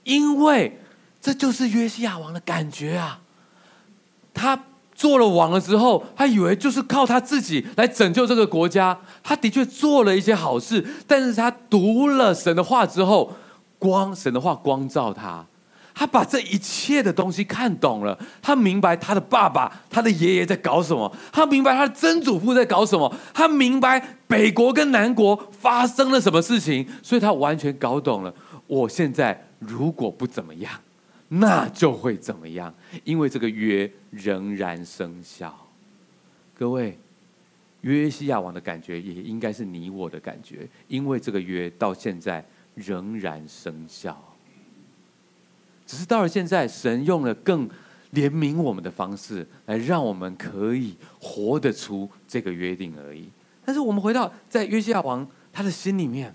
[0.04, 0.80] 因为
[1.20, 3.18] 这就是约西亚王的感觉啊！
[4.32, 8.96] 他做了王了之后，他以为就是靠他自己来拯救这个国家。
[9.24, 13.32] 他的确做了一些好事，但是他读了神的话之后，
[13.80, 15.44] 光神的话光照他。
[15.98, 28.34] 他把这一切的东西看懂了，他明白他的爸爸、他的爷爷在搞什么，他明白他的曾祖父在搞什么，他明白北国跟南国发生了什么事情，所以他完全搞懂了。
[28.66, 30.70] 我现在如果不怎么样，
[31.28, 35.56] 那就会怎么样，因为这个约仍然生效。
[36.58, 36.98] 各位，
[37.80, 44.22] 约西亚王的感觉也应该是你我的感觉，因为这个约到现在仍然生效。
[45.86, 47.68] 只是到了现在，神用了更
[48.12, 53.28] 怜悯我们的方式，来让我们可以活得出这个约定而已。
[53.64, 56.34] 但是我们回到在约西亚王他的心里面，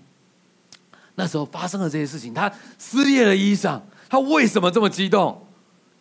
[1.14, 5.46] 那时候发生了这些事情，他撕裂了衣裳，他为什么这么激动？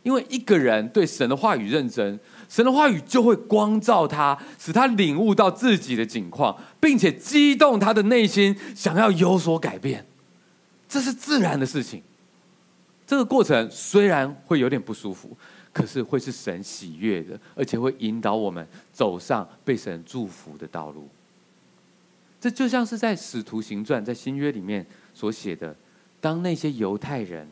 [0.04, 2.20] 因为一个人对神的话语认真，
[2.50, 10.06] 神的话语就会光照他，使他领悟到自己的境况，并且激动他的内心，想要有所改变。
[10.90, 12.02] 这是自然的事情。
[13.12, 15.38] 这个过程虽然会有点不舒服，
[15.74, 21.10] 可是会是神喜悦的，而且会引导我们走上被神祝福的道路。
[22.40, 25.76] 这就像是在《使徒行传》在新约里面所写的：
[26.22, 27.46] 当那些犹太人，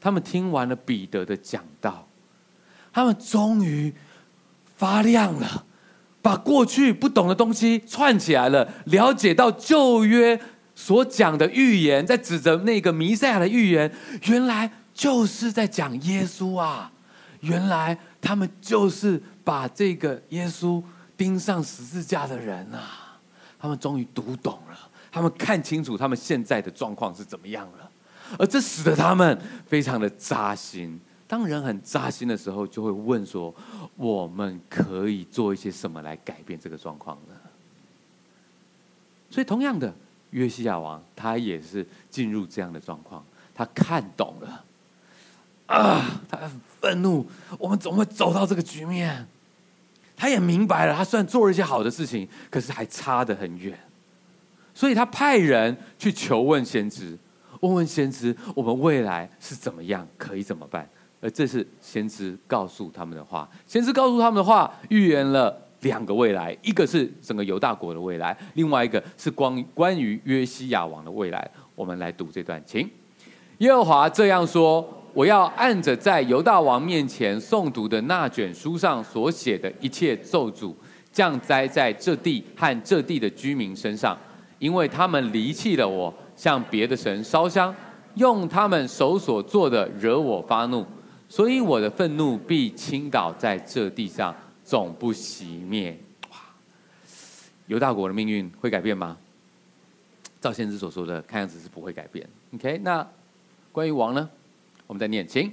[0.00, 2.06] 他们听完了彼得的讲道，
[2.92, 3.92] 他们终于
[4.76, 5.66] 发亮了，
[6.22, 10.40] 把过去不懂的东西串起来了，了解到旧约
[10.76, 13.92] 所讲的预言，在指着那个弥赛亚的预言，
[14.26, 16.90] 原来就是在讲耶稣啊！
[17.40, 20.82] 原来他们就是把这个耶稣
[21.16, 23.18] 钉上十字架的人啊！
[23.58, 24.78] 他们终于读懂了，
[25.10, 27.90] 他们看清楚他们现在的状况是怎么样了，
[28.38, 30.98] 而这使得他们非常的扎心。
[31.26, 33.54] 当人很扎心的时候，就会问说：
[33.96, 37.34] 我们可以做一些什么来改变这个状况呢？
[39.30, 39.92] 所以，同样的。
[40.30, 43.24] 约西亚王他也是进入这样的状况，
[43.54, 44.63] 他看懂了，
[45.66, 46.50] 啊，他很
[46.80, 47.26] 愤怒，
[47.58, 49.26] 我们怎么会走到这个局面？
[50.16, 53.78] 他也明白了，他虽然做了一些好的事情，可是还差得很远，
[54.74, 57.18] 所以他派人去求问先知，
[57.60, 60.88] 问问先知，我们未来是怎么样，可以怎么办？
[61.20, 65.60] 而这是先知告诉他们的话，先知告诉他们的话，预言了。
[65.80, 71.46] 两个未来，一个是整个犹大国的未来，另外一个是关关于约西亚王的未来。
[71.74, 72.90] 我们来读这段，请
[73.58, 80.74] 耶和华这样说：我要按着在犹大王面前诵读的那卷书上所写的一切咒诅，
[81.12, 84.18] 降灾在这地和这地的居民身上，
[84.58, 87.72] 因为他们离弃了我，向别的神烧香，
[88.16, 90.84] 用他们手所做的惹我发怒，
[91.28, 94.34] 所以我的愤怒必倾倒在这地上。
[94.64, 95.94] 总不熄灭。
[96.30, 96.36] 哇！
[97.66, 99.14] 犹大国的命运会改变吗？
[100.40, 102.26] 照先知所说的，看样子是不会改变。
[102.54, 103.06] OK，那
[103.72, 104.30] 关于王呢？
[104.86, 105.50] 我们再念，请，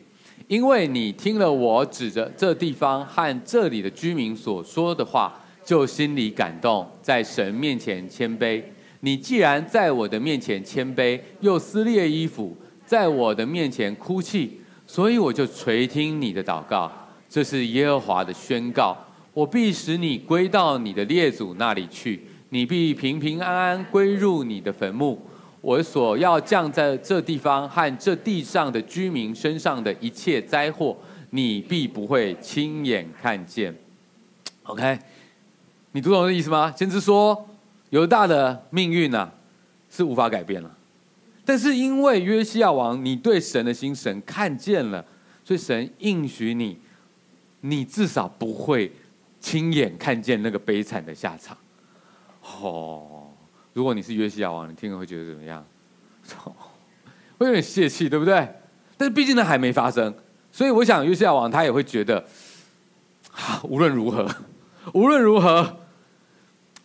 [0.47, 8.61] 因为你听了我指着这地方和这里的居民所说的话，就心里感动，在神面前谦卑。
[8.99, 12.55] 你既然在我的面前谦卑，又撕裂衣服，
[12.85, 16.91] 在我的面前哭泣，所以我就垂听你的祷告。
[17.29, 18.97] 这是耶和华的宣告：
[19.33, 25.25] 我必使你归到你的列祖那里去，你必平平安安归入你的坟墓。
[25.61, 30.97] 我所要降在这地方和这地上的居民身上的一切灾祸，
[31.29, 33.73] 你必不会亲眼看见。
[34.63, 34.99] OK，
[35.91, 36.73] 你读懂这意思吗？
[36.75, 37.47] 先知说，
[37.91, 39.31] 犹大的命运啊
[39.89, 40.77] 是无法改变了，
[41.45, 45.05] 但是因为约西亚王，你对神的心神看见了，
[45.45, 46.77] 所以神应许你。
[47.63, 48.91] 你至少不会
[49.39, 51.55] 亲眼看见那个悲惨的下场，
[52.59, 53.10] 哦。
[53.73, 55.65] 如果你是约西亚王，你听了会觉得怎么样？
[57.37, 58.47] 会有点泄气，对不对？
[58.97, 60.13] 但是毕竟呢还没发生，
[60.51, 62.23] 所以我想约西亚王他也会觉得，
[63.33, 64.27] 啊，无论如何，
[64.93, 65.77] 无论如何，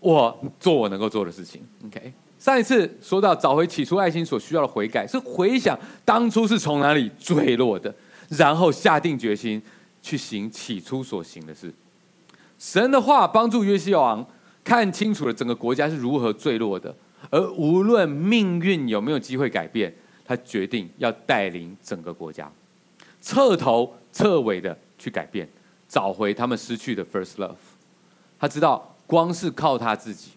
[0.01, 1.63] 我做我能够做的事情。
[1.87, 7.95] OK，上一次说到找回起初爱心所需要的悔改，是回想当初是从哪里坠落的，
[8.29, 9.63] 然后下定决心。
[10.03, 11.75] 去行起初所行的事，
[12.61, 14.25] 神的话帮助约西亚王
[14.67, 16.93] 看清楚了整个国家是如何坠落的，
[17.31, 19.95] 而无论命运有没有机会改变，
[20.25, 22.51] 他决定要带领整个国家
[23.23, 25.49] 彻头彻尾的去改变，
[25.89, 27.55] 找回他们失去的 first love。
[28.41, 30.33] 他知道光是靠他自己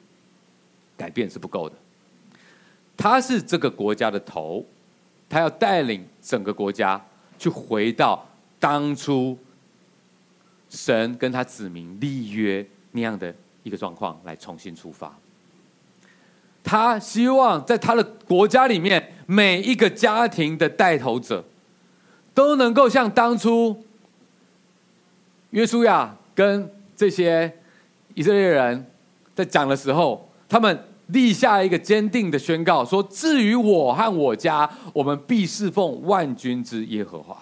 [0.96, 1.76] 改变是不够的，
[2.96, 4.64] 他是这个国家的头，
[5.28, 7.04] 他要带领整个国家
[7.40, 9.36] 去回到当初。
[10.70, 13.34] 神跟他子民立约那样的
[13.70, 15.16] 一个状况来重新出发，
[16.64, 21.46] 他希望在他的国家里面，每一个家庭的带头者
[22.34, 23.86] 都能够像当初
[25.52, 27.60] 约书亚跟这些
[28.16, 28.88] 以色列人
[29.36, 37.38] 在讲的时候，他们立下一个坚定的宣告，说：“至于我和我家，我们必侍奉万军之耶和华。”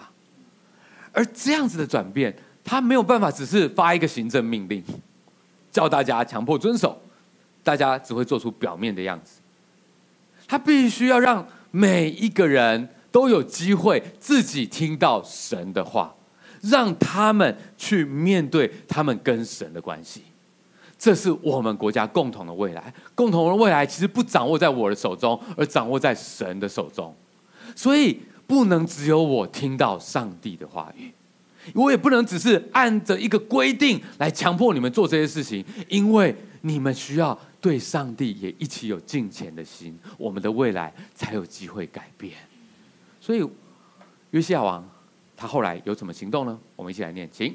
[1.12, 2.36] 而这样子的转变。
[2.70, 4.84] 他没有办法，只是发一个行政命令，
[5.70, 7.00] 叫大家强迫遵守，
[7.62, 9.40] 大家只会做出表面的样子。
[10.46, 16.14] 他必须要让每一个人都有机会自己听到神的话，
[16.62, 20.22] 让他们去面对他们跟神的关系。
[20.98, 27.14] 这是我们国家共同的未来，共同的未来其实不掌握在我的手中，而掌握在神的手中。
[27.76, 31.12] 所以不能只有我听到上帝的话语。
[31.74, 42.32] 我也不能只是按着一个规定来强迫你们做这些事情，因为你们需要对上帝也一起有敬虔的心，我们的未来才有机会改变。
[43.20, 43.46] 所以
[44.30, 44.88] 约西亚王
[45.36, 46.58] 他后来有什么行动呢？
[46.74, 47.54] 我们一起来念，请。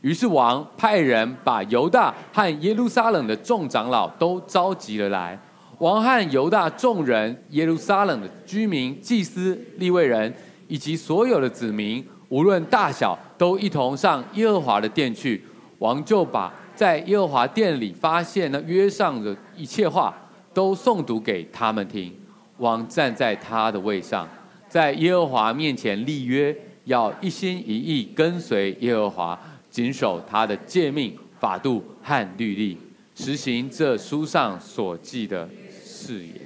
[0.00, 5.38] 于是王派人把犹大和耶路撒冷的众长老都召集了来，
[5.78, 10.34] 王和犹大众人、耶路撒冷的居民、祭司、利未人
[10.66, 12.04] 以及所有的子民。
[12.32, 15.44] 无论大小，都一同上耶和华的殿去。
[15.80, 20.16] 王就把在耶和华殿里发现那约上的一切话，
[20.54, 22.10] 都诵读给他们听。
[22.56, 24.26] 王站在他的位上，
[24.66, 32.78] 在耶和华面前立约，要一心一意跟随耶和华，谨守他的诫命、法度和律例，
[33.14, 35.46] 实行这书上所记的
[35.84, 36.36] 誓言。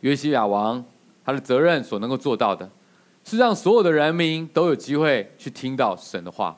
[0.00, 0.82] 约西亚王
[1.22, 2.70] 他的责任所能够做到的，
[3.28, 6.56] 是让所有的人民都有机会去听到神的话，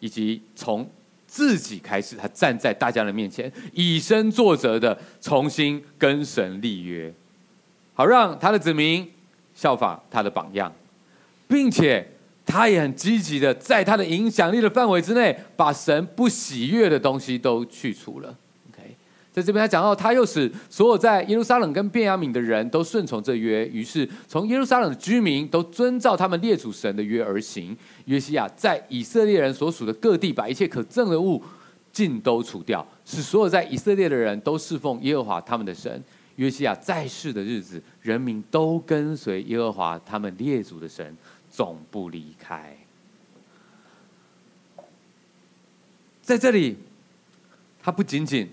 [0.00, 0.86] 以及从
[1.26, 7.10] 自己开始，他站在大家的面前，以身作则的重新跟神立约，
[7.94, 9.10] 好让他的子民
[9.54, 10.70] 效法他的榜样，
[11.48, 12.06] 并且
[12.44, 18.36] 他也很积极的在他的影响力的范围之内，把神不喜悦的东西都去除了。
[19.34, 27.76] 在这边，他讲到，他又使所有在耶路撒冷跟便雅悯的人都顺从这约，于是从耶路撒冷的居民都遵照他们列祖神的约而行。
[28.04, 31.42] 约西亚在以色列人所属的各地，把一切可憎的物
[31.90, 36.00] 尽都除掉，使所有在以色列的人都侍奉耶和华他们的神。
[36.36, 41.16] 约西亚在世的日子，人民都跟随耶和华他们列祖的神，
[41.50, 42.76] 总不离开。
[46.22, 46.76] 在这里，
[47.82, 48.48] 他不仅仅。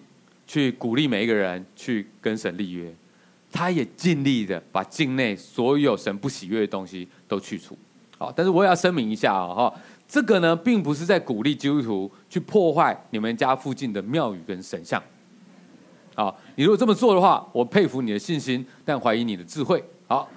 [0.51, 2.93] 去鼓励每一个人去跟神立约，
[3.49, 7.77] 他也尽力的把境内所有神不喜悦的东西都去除。
[8.17, 9.73] 好，但是我也要声明一下啊，哈，
[10.05, 15.01] 这个呢，并不是在鼓励基督徒去破坏你们家附近的庙宇跟神像。
[16.15, 19.81] 好，你如果这么做的话，我佩服你的信心，但怀疑你的智慧。
[20.09, 20.29] 好，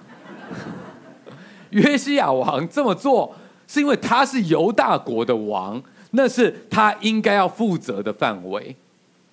[1.71, 3.35] 约西亚王这么做，
[3.67, 8.73] 是因为他是犹大国的王，那是他应该要负责的范围，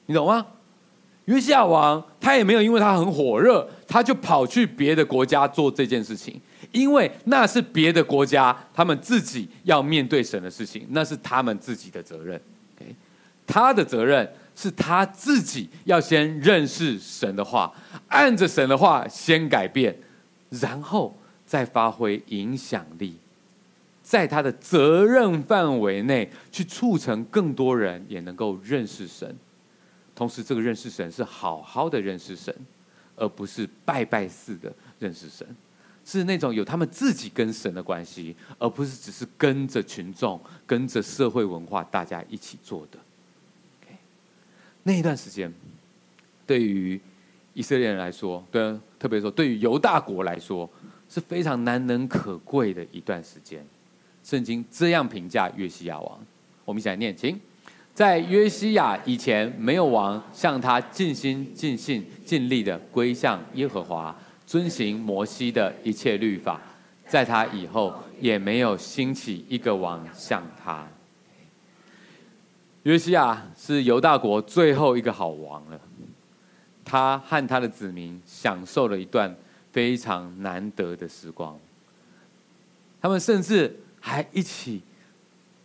[0.06, 0.44] 你懂吗？
[1.26, 6.40] 约西亚王他也没有因为他很火热，他就跑去别的国家做这件事情，
[6.72, 12.40] 因为那是别的国家他们自己要面对神的事情，那是他们自己的责任。
[13.46, 17.72] 他的责任是他自己要先认识神的话，
[18.08, 19.94] 按着神的话先改变，
[20.50, 23.16] 然后再发挥影响力，
[24.02, 29.36] 在他的责任范围内去促成更多人也能够认识神。
[30.14, 32.54] 同时，这个认识神是好好的认识神，
[33.16, 35.46] 而不是拜拜似的认识神，
[36.04, 42.98] 是那种有他们自己跟神的关系，而不是只是跟着群众、跟着社会文化大家一起做的。
[43.80, 43.96] OK
[44.82, 45.52] 那一段时间，
[46.46, 47.00] 对于
[47.54, 50.68] 以色列人来说，对，特别说对于犹大国来说，
[51.08, 53.66] 是非常难能可贵的一段时间。
[54.22, 56.20] 圣经这样评价约西亚王，
[56.64, 57.40] 我们一起来念，请。
[57.94, 64.16] 在约西亚以前，没有王像他尽心尽性尽力的归向耶和华，
[64.46, 66.58] 遵行摩西的一切律法。
[67.06, 70.88] 在他以后，也没有兴起一个王像他。
[72.84, 75.78] 约西亚是犹大国最后一个好王了，
[76.82, 79.36] 他和他的子民享受了一段
[79.70, 81.58] 非常难得的时光，
[83.02, 84.80] 他们甚至还一起。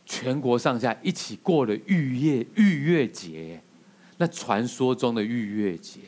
[0.08, 3.62] 全国上下一起过了逾越逾越节，
[4.18, 6.00] 那传说中的逾越节，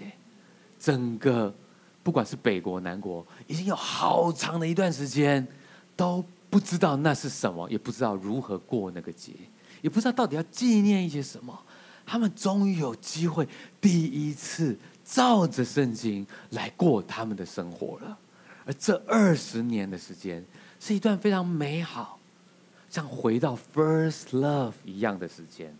[0.79, 1.53] 整个
[2.01, 5.45] 不管是北国南国，已经有好长的一段时间
[5.97, 9.33] 都不知道那是什么，也不知道如何过那个节，
[9.81, 11.61] 也不知道到底要纪念一些什么。
[12.05, 13.47] 他们终于有机会，
[13.81, 18.17] 第一次照着圣经来过他们的生活了。
[18.65, 20.43] 而这二十年的时间，
[20.79, 22.18] 是一段非常美好。
[22.89, 25.73] 像回到 first love 一样的时间，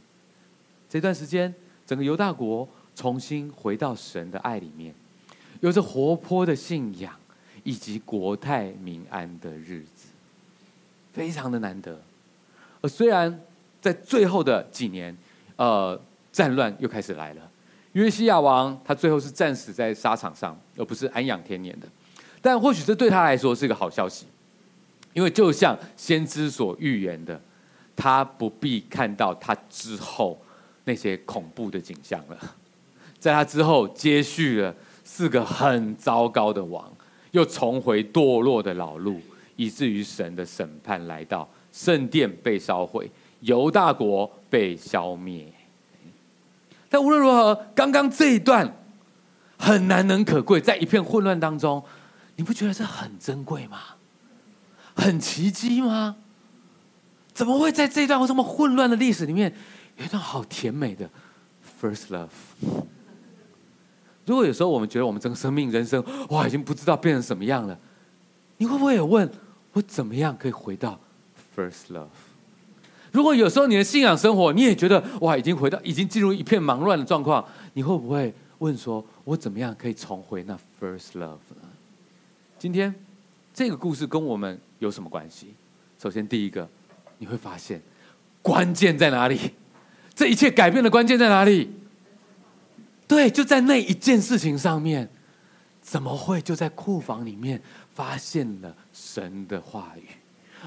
[0.88, 1.54] 这段时间，
[1.86, 4.94] 整个犹大国重新回到神的爱里面，
[5.62, 7.14] 有着活泼的信仰
[7.64, 10.08] 以及国泰民安的日子，
[11.12, 12.00] 非常的难得。
[12.82, 13.42] 而虽然
[13.82, 15.16] 在最后的几年，
[15.56, 16.00] 呃，
[16.32, 17.52] 战乱又开始来了，
[17.94, 21.88] 约西亚王他最后是战死在沙场上，而不是安养天年的，
[22.40, 24.28] 但或许这对他来说是一个好消息。
[25.20, 27.38] 因为就像先知所预言的，
[27.94, 30.40] 他不必看到他之后
[30.86, 32.38] 那些恐怖的景象了。
[33.20, 36.90] 在他之后，接续了四个很糟糕的王，
[37.32, 39.20] 又重回堕落的老路，
[39.58, 43.12] 以至于神的审判来到，圣殿被烧毁，
[43.42, 45.52] 犹大国被消灭。
[46.88, 48.74] 但无论如何，刚刚这一段
[49.58, 51.84] 很难能可贵，在一片混乱当中，
[52.38, 53.80] 你不觉得这很珍贵吗？
[55.00, 56.18] 很奇迹吗？
[57.34, 59.54] 怎么会在这段这么混乱的历史里面，
[59.98, 61.10] 有一段好甜美的
[61.82, 62.28] first love？
[64.26, 67.80] 如果有时候我们觉得我们整个生命人生哇，已经不知道变成什么样了，
[68.58, 69.28] 你会不会也问
[69.74, 71.00] 我怎么样可以回到
[71.56, 72.08] first love？
[73.12, 77.44] 如果有时候你的信仰生活你也觉得哇，已经回到已经进入一片忙乱的状况，
[77.74, 81.68] 你会不会问说我怎么样可以重回那 first love 呢？
[82.60, 82.94] 今天
[83.54, 85.54] 这个故事跟我们有什么关系？
[86.02, 86.68] 首先，第一个，
[87.20, 87.82] 你会发现
[88.42, 89.54] 关键在哪里？
[90.16, 91.72] 这一切改变的关键在哪里？
[93.08, 95.10] 对，就在那一件事情上面。
[95.82, 97.60] 怎么会就在库房里面
[97.96, 100.04] 发现了神的话语？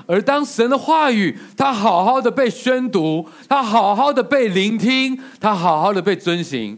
[0.07, 6.77] 而当神的话语，他好好的被宣读，他好好的被聆听，他好好的被遵行，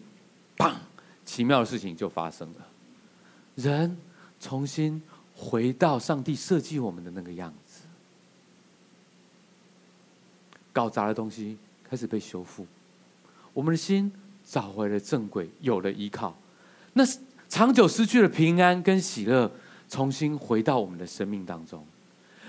[0.59, 0.70] 砰！
[1.24, 2.66] 奇妙的事情就发生了，
[3.55, 3.97] 人
[4.39, 5.01] 重新
[5.45, 7.83] 回到上帝设计我们的那个样子，
[10.73, 12.67] 搞砸的东西开始被修复，
[13.53, 14.11] 我们的心
[14.43, 16.35] 找回了正轨，有了依靠，
[16.95, 17.05] 那
[17.49, 19.51] 长久失去了平安跟喜乐，
[19.89, 21.85] 重新回到我们的生命当中。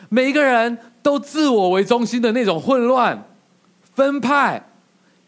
[0.07, 3.27] 每一个人都自我为中心的那种混乱、
[3.93, 4.65] 分派，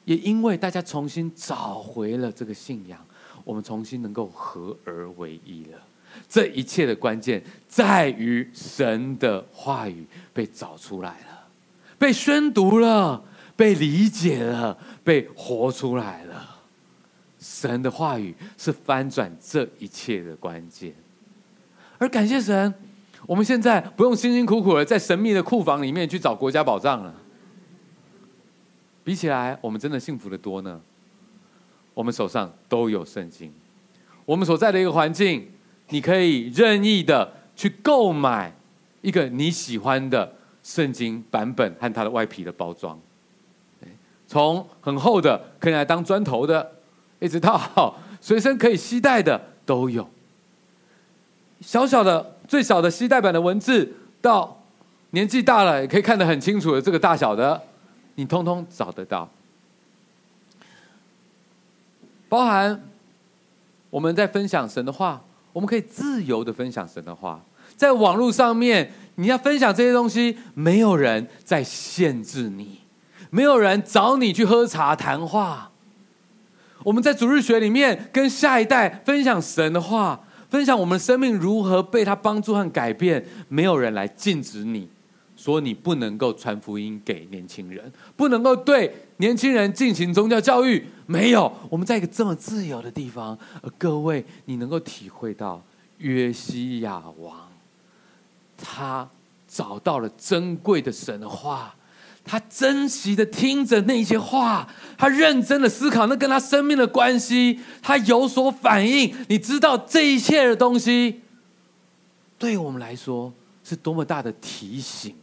[0.06, 3.06] 也因为大家重新找回了这个信仰，
[3.44, 5.80] 我们重新能够合而为一了。
[6.28, 11.48] 这一切的关键在于神的话语被找出来了，
[11.98, 13.24] 被宣读了，
[13.56, 16.56] 被理解了，被活出来了。
[17.40, 20.94] 神的话语是翻转这一切的关键，
[21.98, 22.74] 而感谢神。
[23.26, 27.14] 我们现在不用辛辛苦苦的在神秘的库房里面去找国家宝藏了。
[29.04, 30.80] 比起来，我们真的幸福得多呢。
[31.94, 33.52] 我们手上都有圣经，
[34.24, 35.50] 我们所在的一个环境，
[35.90, 38.54] 你可以任意的去购买
[39.02, 40.34] 一个你喜欢的
[40.64, 43.00] 圣经版本和它的外皮的包装。
[44.28, 46.72] 从很厚的可以来当砖头的，
[47.20, 50.10] 一直到随身可以携带的都有。
[51.62, 52.34] 小小的。
[52.48, 54.58] 最小的携带版的文字，到
[55.10, 57.62] 年纪大了也可以看得很清楚的这个大小的，
[58.16, 59.30] 你通通找得到。
[62.30, 62.82] 包含
[63.90, 65.22] 我们在分享神的话，
[65.58, 67.44] 我们可以自由的分享神的话，
[67.76, 72.82] 在网络上面你要分享这些东西，没有人在限制你，
[73.32, 75.72] 没有人找你去喝茶谈话。
[76.84, 80.22] 我们在主日学里面跟下一代分享神的话。
[80.52, 84.88] 分享我们生命如何被他帮助和改变，没有人来禁止你，
[85.38, 90.84] 说你不能够传福音给年轻人，不能够对年轻人进行宗教教育。
[91.06, 95.64] 没有，我们在一个这么自由的地方，而各位，你能够体会到
[96.00, 97.50] 约西亚王，
[98.58, 99.08] 他
[99.48, 101.76] 找到了珍贵的神话。
[102.30, 104.68] 他珍惜的听着那些话，
[104.98, 109.16] 他认真的思考那跟他生命的关系，他有所反应。
[109.30, 111.22] 你知道这一切的东西，
[112.38, 113.32] 对我们来说
[113.64, 115.16] 是多么大的提醒？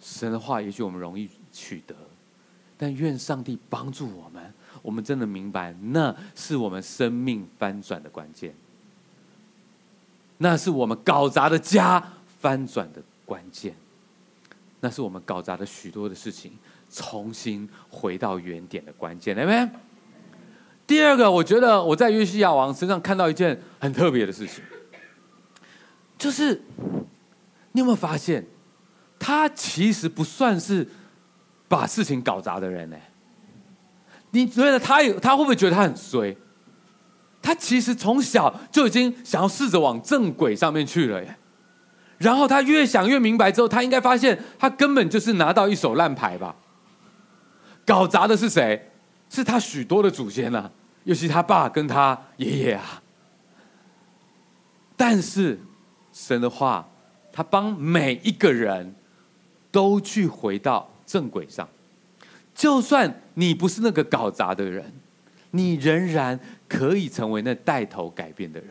[0.00, 1.94] 神的话也许我们容易取得，
[2.76, 8.54] 但愿上帝帮助我们，我们真的明白那是我们生命翻转的关键，
[10.38, 12.02] 那是我们搞砸的家
[12.40, 13.74] 翻转的关键。
[14.82, 16.52] 那是我们搞砸的许多的事情，
[16.90, 19.70] 重新回到原点的关键，来没？
[20.86, 24.64] 第二个，我觉得我在约西亚王身上看到一件很特别的事情，
[26.16, 26.62] 就是
[27.72, 28.46] 你有没有发现，
[29.20, 30.88] 他其实不算是
[31.68, 32.96] 把事情搞砸的人呢？
[34.30, 36.36] 你觉得他有他会不会觉得他很衰？
[37.42, 41.36] 他其实从小就已经想要试着往正轨上面去了耶。
[42.18, 46.56] 然后他越想越明白之后，他应该发现他根本就是拿到一手烂牌吧。
[47.86, 48.90] 搞砸的是谁？
[49.28, 50.70] 是他许多的祖先啊，
[51.04, 53.02] 尤其他爸跟他爷爷啊。
[54.96, 55.58] 但是
[56.12, 56.88] 神的话，
[57.32, 58.94] 他帮每一个人
[59.70, 61.68] 都去回到正轨上。
[62.54, 64.92] 就算你不是那个搞砸的人，
[65.52, 68.68] 你仍然可以成为那带头改变的人。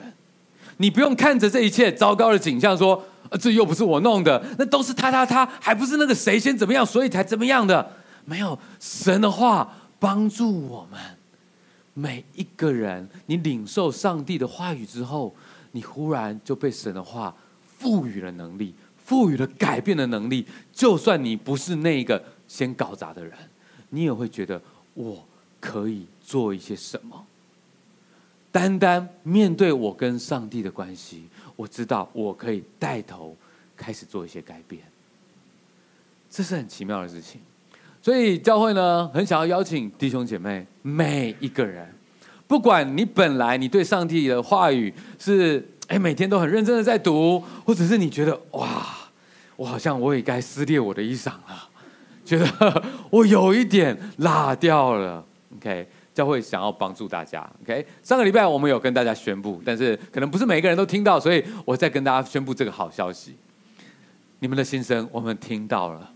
[0.78, 3.04] 你不用看着这一切糟糕的景象说。
[3.30, 7.92] 啊，这又不是我弄的，那都是他他他，还不是那个谁先怎么样，所以才怎么样的？
[8.26, 11.00] 没有神的话帮助我们
[11.94, 13.08] 每一个人。
[13.28, 15.36] 你领受上帝的话语之后，
[15.74, 17.36] 你忽然就被神的话
[17.78, 18.74] 赋予了能力，
[19.10, 20.46] 赋予了改变的能力。
[20.72, 23.34] 就算你不是那个先搞砸的人，
[23.90, 24.62] 你也会觉得
[24.94, 25.26] 我
[25.60, 27.26] 可以做一些什么。
[28.52, 31.24] 单单面对我跟上帝的关系。
[31.56, 33.36] 我知道我可以带头
[33.76, 34.82] 开始做一些改变，
[36.30, 37.42] 这是很奇妙的事情。
[38.02, 41.94] 所以教会呢，很想要邀请弟兄姐妹每一个人，
[42.48, 48.88] 不管你本来你对上帝的话语是哎每天都很认真的在读，或者是你觉得哇，
[49.60, 51.70] 我好像我也该撕裂我的衣裳了，
[52.24, 55.22] 觉得我有一点落掉了。
[55.58, 57.46] OK，教会想要帮助大家。
[57.64, 63.36] OK，上个礼拜我们有跟大家宣布，但是可能不是每个人都听到，所以我再跟大家宣布这个好消息。
[64.40, 66.10] 你们的心声我们听到了，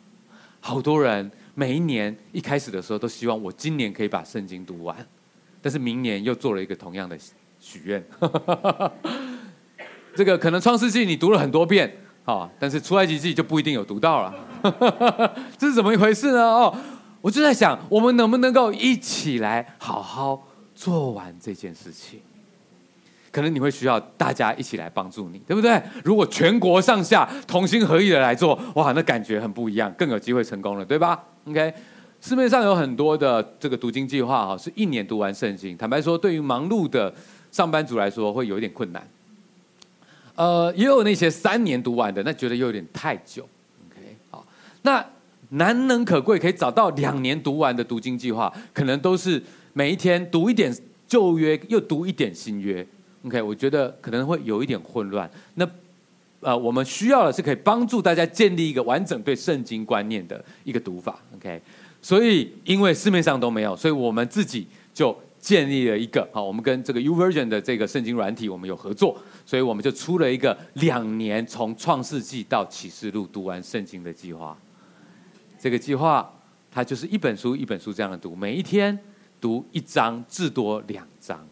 [0.62, 4.96] 好多人每一年一开始的时候都希望我今年可以把圣经读完，
[5.62, 7.18] 但是明年又做了一个同样的
[7.60, 8.02] 许愿。
[10.16, 11.94] 这个可能创世纪你读了很多遍，
[12.26, 14.34] 好，但是出埃及记就不一定有读到了，
[15.58, 16.42] 这是怎么一回事呢？
[16.42, 16.74] 哦，
[17.20, 22.22] 我就在想，我们能不能够一起来好好做完这件事情？
[23.30, 25.82] 可能你会需要大家一起来帮助你，对不对？
[26.04, 31.74] 如果全国上下同心合意的来做，哇，那感觉很不一样，更有机会成功了，对吧？OK，
[32.22, 35.76] 市面上有很多的这个读经计划哈，是一年读完圣经。
[35.76, 37.14] 坦白说，对于忙碌的
[37.52, 39.06] 上班族来说，会有一点困难。
[40.36, 43.48] 呃，也有那些三年读完的，那觉得又有点太久。
[43.90, 44.46] OK，好，
[44.82, 45.06] 那
[45.50, 49.42] 难能可贵可以找到两年读完的读经计划，可能都是
[49.74, 50.76] 每一天读一点
[51.08, 52.86] 旧约，又读一点新约。
[53.26, 55.30] OK，我觉得可能会有一点混乱。
[55.54, 55.70] 那
[56.42, 61.20] 呃，我们需要的是可以帮助大家建立一个完整对圣经观念的一个读法。
[61.36, 61.62] OK，
[62.02, 65.16] 所以因为市面上都没有，所以我们自己就。
[65.44, 74.58] 建立了一个好，我们跟这个 U Version 的这个圣经软体，我们有合作，所以我们就出了一个两年从创世纪到启示录读完圣经的计划。
[75.60, 76.34] 这个计划
[76.72, 78.98] 它就是一本书一本书这样的读，每一天
[79.42, 81.46] 读一章至多两章，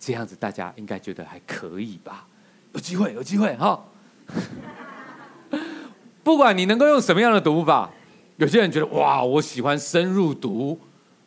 [0.00, 2.26] 这样子大家应该觉得还可以吧？
[2.72, 3.84] 有机会，有机会哈！
[6.24, 7.90] 不管你能够用什么样的读法，
[8.38, 10.80] 有些人觉得哇，我喜欢深入读。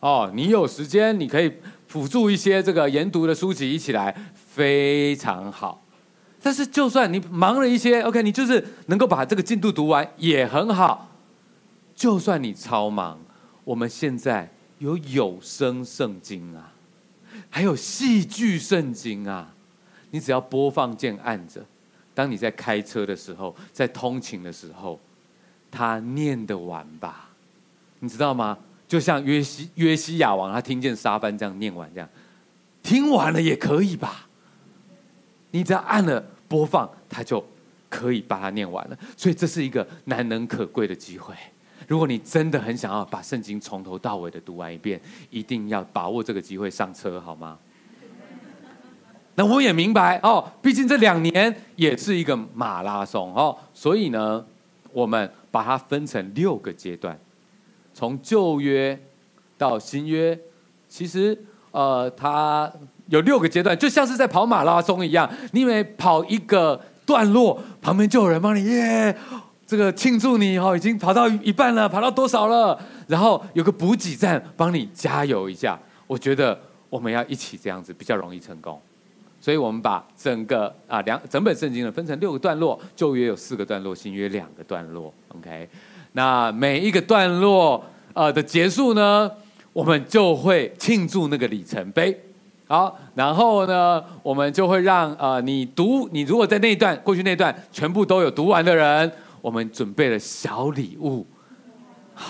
[0.07, 1.51] 哦，你有时间，你可以
[1.85, 5.83] 辅助一些这个研读的书籍一起来，非常好。
[6.41, 11.09] 但是，就算你忙了一些，OK，你就是能够把这个进度读完也很好。
[11.93, 13.19] 就算你超忙，
[13.65, 14.49] 我们现在
[14.79, 16.71] 有有声圣经啊，
[17.49, 19.53] 还有戏剧圣经啊，
[20.11, 21.61] 你只要播放键按着，
[22.13, 24.97] 当你在开车的时候，在通勤的时候，
[25.69, 27.31] 他念得完吧？
[27.99, 28.57] 你知道吗？
[28.87, 32.09] 就像约西约西亚王，他听见沙班这样念完，这样
[32.81, 34.27] 听完了也可以吧？
[35.51, 37.45] 你只要按了播放，他就
[37.89, 38.97] 可以把它念完了。
[39.15, 41.33] 所以这是一个难能可贵的机会。
[41.87, 47.57] 如果你真的很想要把圣经从头到尾的读完一遍，一定要把握这个机会上车，好吗？
[49.35, 54.45] 那我也明白哦，毕竟这两年也是一个马拉松哦，所以呢，
[54.91, 57.17] 我们把它分成六个阶段。
[57.97, 58.95] 从旧约
[59.57, 60.39] 到新约，
[60.87, 61.35] 其实
[61.71, 62.71] 呃，它
[63.07, 65.27] 有六个阶段，就像是在跑马拉松一样。
[65.51, 69.17] 你以为跑一个段落，旁边就有人帮你耶，
[69.65, 72.79] 这个庆祝你哦，已经跑到一半了，跑到多少了？
[73.07, 75.79] 然后有个补给站帮你加油一下。
[76.05, 76.59] 我觉得
[76.91, 78.79] 我们要一起这样子，比较容易成功。
[79.41, 85.11] 所以我们把整个啊两整本圣经呢分成六个段落，旧约有四个段落，新约两个段落。
[85.29, 85.67] OK。
[86.17, 89.31] 那每一个段落呃的结束呢，
[89.71, 92.19] 我们就会庆祝那个里程碑。
[92.67, 99.11] 好，然后呢，我们就会让呃你读，你如果在那一段过去那段全部都有读完的人，
[99.43, 101.23] 我们准备了小礼物，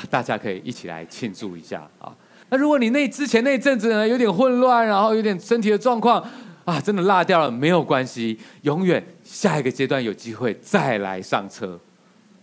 [0.09, 2.13] 大家可以一起来庆祝一下啊。
[2.49, 6.21] 那如果你那之前那阵子呢有点混乱，然后有点身体的状况
[6.65, 11.79] 啊，真的落掉了，没有关系，永远下一个阶段有机会再来上车。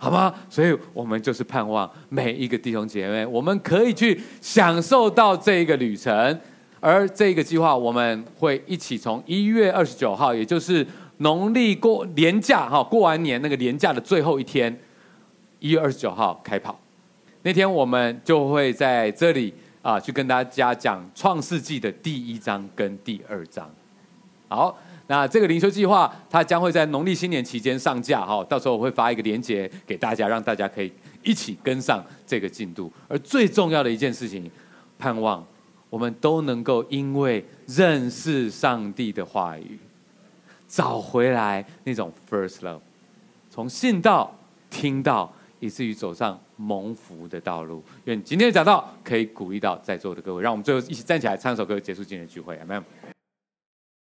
[0.04, 0.34] 好吗？
[0.50, 6.38] 所以我们就是盼望每一个弟兄姐妹，我们可以去享受到这一个旅程。
[6.78, 10.86] 而这个计划，我们会一起从一月二十九号，也就是
[11.18, 14.78] 农历过年假哈，过完年那个年假的最后一天，
[15.58, 16.78] 一月二十九号开跑。
[17.40, 23.70] 那天我们就会在这里啊，去跟大家讲创世纪的第一章跟第二章。
[24.48, 24.76] 好。
[25.06, 30.90] 那这个灵修计划，它将会在农历新年期间上架哈，到时候我会发一个链接给大家，让大家可以
[31.22, 32.90] 一起跟上这个进度。
[33.06, 34.50] 而最重要的一件事情，
[34.98, 35.44] 盼望
[35.90, 39.78] 我们都能够因为认识上帝的话语，
[40.66, 42.80] 找回来那种 first love，
[43.50, 44.34] 从信道
[44.70, 45.30] 听到，
[45.60, 47.84] 以至于走上蒙福的道路。
[48.04, 52.82] 愿今天的讲道可以鼓励到在座的各位，让我们最后一起站起来唱首歌，结束今天的聚会，阿门。